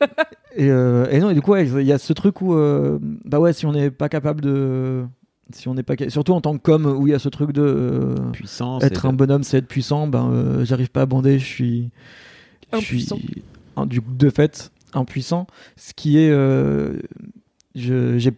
[0.56, 2.98] et, euh, et non, et du coup, ouais, il y a ce truc où, euh,
[3.24, 5.04] bah ouais, si on n'est pas capable de,
[5.52, 7.52] si on n'est pas, surtout en tant que com, où il y a ce truc
[7.52, 8.82] de euh, Puissance.
[8.84, 10.06] être un de- bonhomme, c'est être puissant.
[10.06, 11.90] Ben, euh, j'arrive pas à bander, je suis,
[12.72, 13.18] je suis Impuissant.
[13.76, 15.46] un- du de fait impuissant.
[15.76, 17.00] Ce qui est, euh, je,
[17.76, 18.32] j'ai,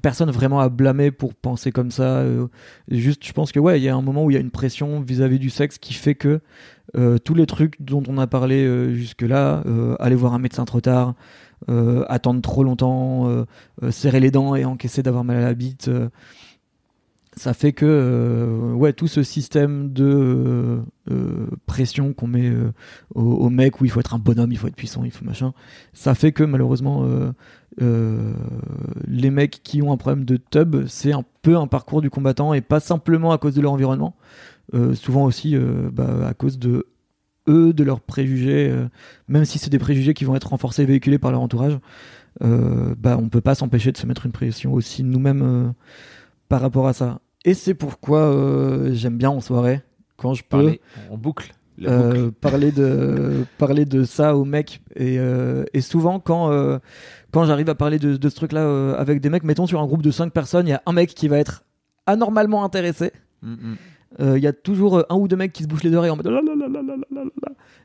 [0.00, 2.18] personne vraiment à blâmer pour penser comme ça.
[2.20, 2.46] euh,
[2.88, 4.50] juste, je pense que ouais, il y a un moment où il y a une
[4.50, 6.40] pression vis-à-vis du sexe qui fait que
[6.96, 9.62] euh, tous les trucs dont on a parlé euh, jusque-là,
[10.00, 11.14] aller voir un médecin trop tard,
[12.08, 13.44] attendre trop longtemps,
[13.90, 15.90] serrer les dents et encaisser d'avoir mal à la bite,
[17.36, 20.80] ça fait que euh, ouais tout ce système de euh,
[21.10, 22.72] euh, pression qu'on met euh,
[23.14, 25.24] au, au mec où il faut être un bonhomme, il faut être puissant, il faut
[25.24, 25.52] machin,
[25.92, 27.04] ça fait que malheureusement
[27.78, 32.54] les mecs qui ont un problème de tub, c'est un peu un parcours du combattant
[32.54, 34.16] et pas simplement à cause de leur environnement,
[34.94, 35.56] souvent aussi
[35.92, 36.86] bah, à cause de
[37.48, 38.72] eux, de leurs préjugés,
[39.28, 41.78] même si c'est des préjugés qui vont être renforcés et véhiculés par leur entourage,
[42.40, 45.74] bah, on peut pas s'empêcher de se mettre une pression aussi nous-mêmes
[46.48, 47.20] par rapport à ça.
[47.44, 49.82] Et c'est pourquoi euh, j'aime bien en soirée,
[50.16, 50.80] quand je peux, Parler
[51.10, 51.52] en boucle.
[51.82, 56.78] Euh, parler de parler de ça aux mecs et, euh, et souvent quand euh,
[57.32, 59.86] quand j'arrive à parler de, de ce truc là avec des mecs mettons sur un
[59.86, 61.64] groupe de 5 personnes il y a un mec qui va être
[62.06, 63.10] anormalement intéressé
[63.44, 64.36] Mm, mm.
[64.36, 66.28] Il y a toujours un ou deux mecs qui se bouchent les oreilles en mode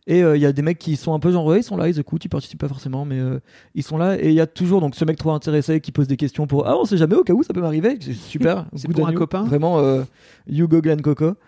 [0.07, 1.77] et euh, il y a des mecs qui sont un peu genre ouais, ils sont
[1.77, 3.39] là ils écoutent ils participent pas forcément mais euh,
[3.75, 4.15] ils sont là.
[4.19, 6.67] Et il y a toujours donc ce mec trop intéressé qui pose des questions pour
[6.67, 7.97] ah on sait jamais au cas où ça peut m'arriver.
[8.01, 8.65] C'est super.
[8.75, 9.17] C'est pour un you.
[9.17, 10.03] copain vraiment euh,
[10.47, 11.35] you go Glen Coco.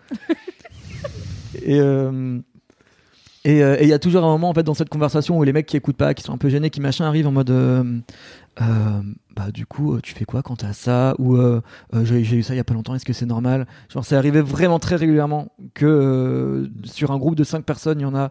[1.64, 2.38] Et euh,
[3.44, 5.66] et il y a toujours un moment en fait dans cette conversation où les mecs
[5.66, 8.02] qui écoutent pas, qui sont un peu gênés, qui machin arrivent en mode
[8.56, 11.60] bah du coup, euh, tu fais quoi quand t'as ça Ou euh,
[11.94, 14.16] euh, j'ai eu ça il y a pas longtemps, est-ce que c'est normal Genre, c'est
[14.16, 18.14] arrivé vraiment très régulièrement que euh, sur un groupe de 5 personnes, il y en
[18.14, 18.30] a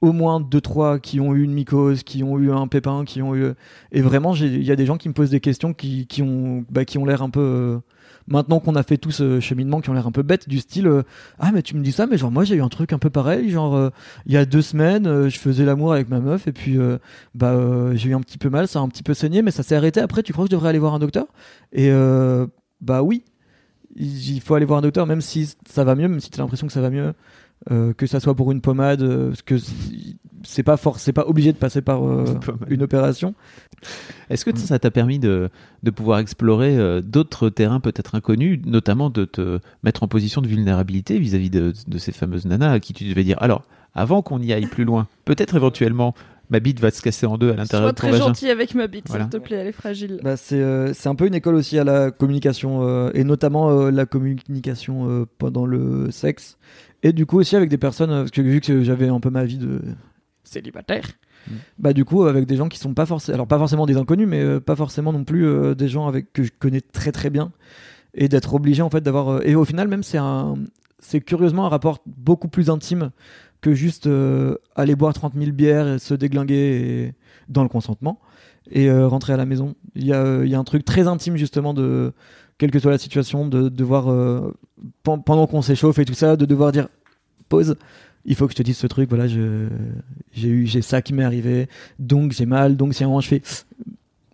[0.00, 3.34] au moins 2-3 qui ont eu une mycose, qui ont eu un pépin, qui ont
[3.34, 3.52] eu.
[3.92, 6.64] Et vraiment, il y a des gens qui me posent des questions qui, qui ont,
[6.70, 7.80] bah, qui ont l'air un peu.
[8.28, 10.58] Euh, Maintenant qu'on a fait tout ce cheminement, qui ont l'air un peu bêtes, du
[10.58, 11.02] style euh,
[11.38, 13.10] Ah, mais tu me dis ça, mais genre, moi j'ai eu un truc un peu
[13.10, 13.50] pareil.
[13.50, 13.90] Genre, euh,
[14.26, 16.98] il y a deux semaines, euh, je faisais l'amour avec ma meuf, et puis euh,
[17.34, 19.50] bah, euh, j'ai eu un petit peu mal, ça a un petit peu saigné, mais
[19.50, 20.00] ça s'est arrêté.
[20.00, 21.26] Après, tu crois que je devrais aller voir un docteur?
[21.72, 22.46] Et euh,
[22.80, 23.24] bah oui,
[23.96, 26.42] il faut aller voir un docteur, même si ça va mieux, même si tu as
[26.42, 27.12] l'impression que ça va mieux,
[27.70, 29.54] euh, que ça soit pour une pommade, euh, parce que
[30.44, 32.24] c'est pas fort, c'est pas obligé de passer par euh,
[32.68, 33.34] Une opération.
[34.30, 35.50] Est-ce que ça t'a permis de,
[35.82, 40.48] de pouvoir explorer euh, d'autres terrains peut-être inconnus, notamment de te mettre en position de
[40.48, 43.64] vulnérabilité vis-à-vis de, de ces fameuses nanas à qui tu devais dire alors,
[43.94, 46.14] avant qu'on y aille plus loin, peut-être éventuellement
[46.50, 48.26] ma bite va se casser en deux à l'intérieur de ton très vagin.
[48.26, 49.24] gentil avec ma bite, Voilà.
[49.24, 50.20] s'il te plaît, elle est fragile.
[50.22, 53.70] Bah, c'est euh, c'est un peu une école aussi à la communication, euh, et notamment
[53.70, 56.58] euh, la communication euh, pendant le sexe.
[57.02, 59.44] Et du coup aussi avec des personnes, parce que vu que j'avais un peu ma
[59.44, 59.80] vie de
[60.44, 61.08] Célibataire.
[61.78, 64.28] bah du coup avec des gens qui sont pas forcément alors pas forcément des inconnus
[64.28, 67.30] mais euh, pas forcément non plus euh, des gens avec que je connais très très
[67.30, 67.52] bien.
[68.14, 70.54] Et d'être obligé en fait d'avoir euh, et au final même c'est un
[70.98, 73.10] c'est curieusement un rapport beaucoup plus intime
[73.60, 77.14] que juste euh, aller boire 30 000 bières et se déglinguer
[77.48, 78.20] dans le consentement.
[78.70, 79.74] Et euh, rentrer à la maison.
[79.96, 82.12] Il y a euh, y a un truc très intime justement de
[82.58, 84.52] quelle que soit la situation de devoir euh,
[85.02, 86.86] pen- pendant qu'on s'échauffe et tout ça de devoir dire
[87.48, 87.76] pause
[88.24, 91.24] il faut que je te dise ce truc voilà j'ai eu j'ai ça qui m'est
[91.24, 91.68] arrivé
[91.98, 93.42] donc j'ai mal donc si à un moment je fais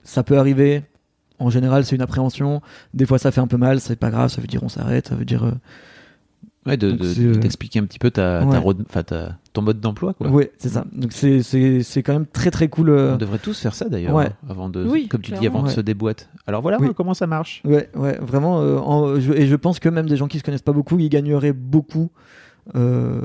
[0.03, 0.83] ça peut arriver
[1.39, 2.61] en général c'est une appréhension
[2.95, 5.09] des fois ça fait un peu mal c'est pas grave ça veut dire on s'arrête
[5.09, 5.53] ça veut dire euh,
[6.67, 6.89] Ouais, de,
[7.21, 8.59] euh, d'expliquer un petit peu ta, ta Ouais.
[8.59, 10.13] road- enfin, ta- ton mode d'emploi.
[10.13, 10.29] Quoi.
[10.29, 13.39] ouais c'est ça donc c'est c'est c'est quand même très très cool euh, On devrait
[13.39, 14.27] tous faire ça d'ailleurs, Ouais.
[14.27, 16.27] hein, avant de, Oui, comme tu dis, avant de se déboîter.
[16.47, 16.89] Alors voilà Oui.
[16.95, 17.63] comment ça marche?
[17.65, 18.61] Ouais, ouais, vraiment.
[18.61, 20.99] euh, en- je- et je pense que même des gens qui se connaissent pas beaucoup,
[20.99, 22.11] ils gagneraient beaucoup
[22.75, 23.21] euh,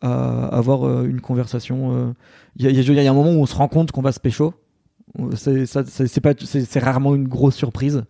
[0.00, 1.94] à avoir euh, une conversation.
[1.96, 2.12] euh.
[2.56, 2.70] Il y, a-
[3.10, 4.54] un moment où on se rend compte qu'on va se pécho.
[5.34, 8.04] C'est rarement une grosse surprise.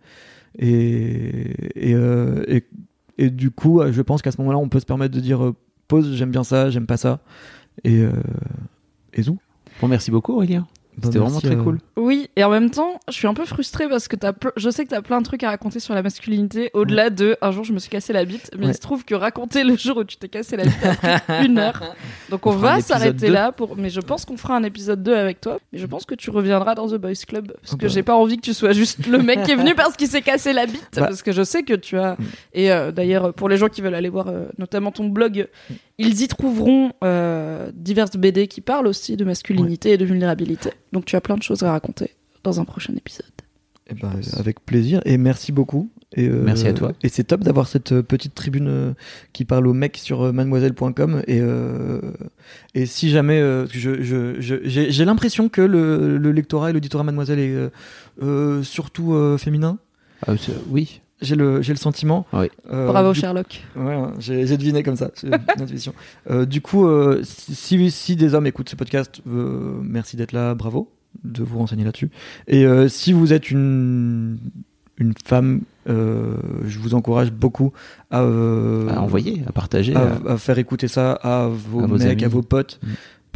[0.59, 1.53] Et
[3.29, 5.53] du coup, je pense qu'à ce moment-là, on peut se permettre de dire
[5.87, 7.19] pause, j'aime bien ça, j'aime pas ça.
[7.83, 8.03] Et
[9.13, 9.37] et zou.
[9.81, 10.67] Bon, merci beaucoup Aurélien.
[11.03, 11.77] C'était Bah, vraiment très euh, cool.
[11.95, 14.69] Oui, et en même temps, je suis un peu frustrée parce que as ple- je
[14.69, 17.63] sais que t'as plein de trucs à raconter sur la masculinité, au-delà de un jour
[17.63, 18.71] je me suis cassé la bite, mais Ouais.
[18.71, 21.45] il se trouve que raconter le jour où tu t'es cassé la bite a pris
[21.45, 21.81] une heure.
[22.29, 23.33] Donc on, va s'arrêter 2.
[23.33, 23.77] là pour.
[23.77, 25.59] Mais je pense qu'on fera un épisode 2 avec toi.
[25.71, 27.87] Mais je pense que tu reviendras dans The Boys Club parce Ah que bah.
[27.89, 30.21] j'ai pas envie que tu sois juste le mec qui est venu parce qu'il s'est
[30.23, 30.87] cassé la bite.
[30.95, 31.03] Bah.
[31.07, 32.13] Parce que je sais que tu as.
[32.13, 32.25] Mm.
[32.53, 35.47] Et euh, d'ailleurs, pour les gens qui veulent aller voir euh, notamment ton blog,
[35.99, 40.71] ils y trouveront euh, diverses BD qui parlent aussi de masculinité et de vulnérabilité.
[40.93, 42.11] Donc tu as plein de choses à raconter
[42.43, 43.25] dans un prochain épisode.
[43.89, 45.89] Eh ben, avec plaisir et merci beaucoup.
[46.15, 46.91] Et, euh, Merci à toi.
[47.03, 48.93] Et c'est top d'avoir cette euh, petite tribune euh,
[49.33, 51.21] qui parle aux mecs sur mademoiselle.com.
[51.27, 51.99] Et, euh,
[52.75, 53.39] et si jamais.
[53.39, 58.63] euh, je, je, je- j'ai, j'ai l'impression que le, le lectorat et l'auditorat mademoiselle est
[58.63, 59.77] surtout euh, féminin.
[60.25, 60.33] Ah,
[60.69, 61.01] oui.
[61.21, 62.25] J'ai le, j'ai le sentiment.
[62.33, 62.47] Oui.
[62.71, 63.63] Euh, Bravo du- Sherlock.
[63.75, 65.09] Ouais, ouais, j'ai, j'ai deviné comme ça.
[65.19, 65.93] j'ai une intuition.
[66.29, 70.53] Euh, du coup, euh, si, si des hommes écoutent ce podcast, euh, merci d'être là,
[70.53, 70.91] bravo
[71.23, 72.11] de vous renseigner là-dessus.
[72.47, 74.37] Et euh, si vous êtes une,
[74.99, 76.35] une femme, euh,
[76.67, 77.73] je vous encourage beaucoup
[78.11, 79.95] à, euh, à envoyer, à partager.
[79.95, 82.25] à, à- à faire écouter ça à vos, À vos mecs, amis.
[82.25, 82.79] à vos potes.
[82.83, 82.87] Mm.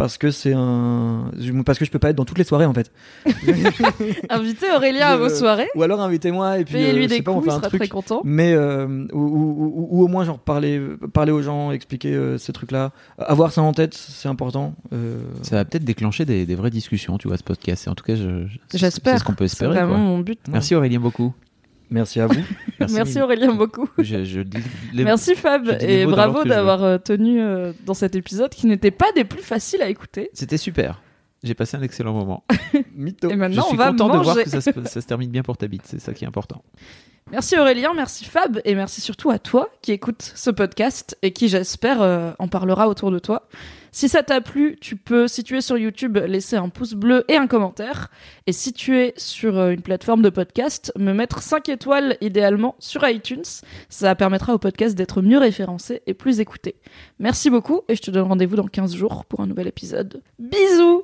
[0.02, 1.30] Parce que c'est un.
[1.64, 2.92] Parce que je peux pas être dans toutes les soirées en fait.
[4.30, 5.70] Invitez Aurélien à vos soirées.
[5.76, 6.76] Ou alors invitez-moi et puis.
[6.76, 8.22] euh, Payez-lui je sais des pas, on coups, fait un sera truc très content.
[8.24, 10.82] mais euh, ou, ou- ou- ou au moins genre parler
[11.14, 15.22] parler aux gens expliquer euh, ces trucs là avoir ça en tête c'est important euh,
[15.44, 17.86] Ça va peut-être déclencher des, des vraies discussions, tu vois, ce podcast.
[17.86, 19.14] Et en tout cas, je, je- J'espère.
[19.14, 19.74] C'est ce qu'on peut C'est espérer.
[19.76, 19.98] vraiment quoi.
[20.04, 20.40] mon but.
[20.52, 21.32] Merci Aurélien beaucoup.
[21.92, 22.42] Merci à vous
[22.94, 23.88] Merci, Aurélien beaucoup.
[24.00, 24.58] Je, je dis
[24.94, 28.16] les- Merci Fab je dis les et bravo je d'avoir euh, tenu euh, dans cet
[28.16, 30.32] épisode qui n'était pas des plus faciles à écouter.
[30.34, 31.00] C'était super.
[31.44, 32.44] J'ai passé un excellent moment.
[32.96, 35.08] mytho Et Je maintenant suis on va content de voir que ça se, ça se
[35.08, 35.84] termine bien pour ta bite.
[35.86, 36.64] C'est ça qui est important.
[37.32, 41.48] Merci Aurélien, merci Fab et merci surtout à toi qui écoute ce podcast et qui
[41.48, 43.48] j'espère euh, en parlera autour de toi.
[43.94, 47.24] Si ça t'a plu, tu peux, si tu es sur YouTube, laisser un pouce bleu
[47.30, 48.10] et un commentaire.
[48.48, 52.76] Et si tu es sur euh, une plateforme de podcast, me mettre 5 étoiles idéalement
[52.80, 53.44] sur iTunes.
[53.88, 56.76] Ça permettra au podcast d'être mieux référencé et plus écouté.
[57.20, 60.22] Merci beaucoup et je te donne rendez-vous dans 15 jours pour un nouvel épisode.
[60.38, 61.04] Bisous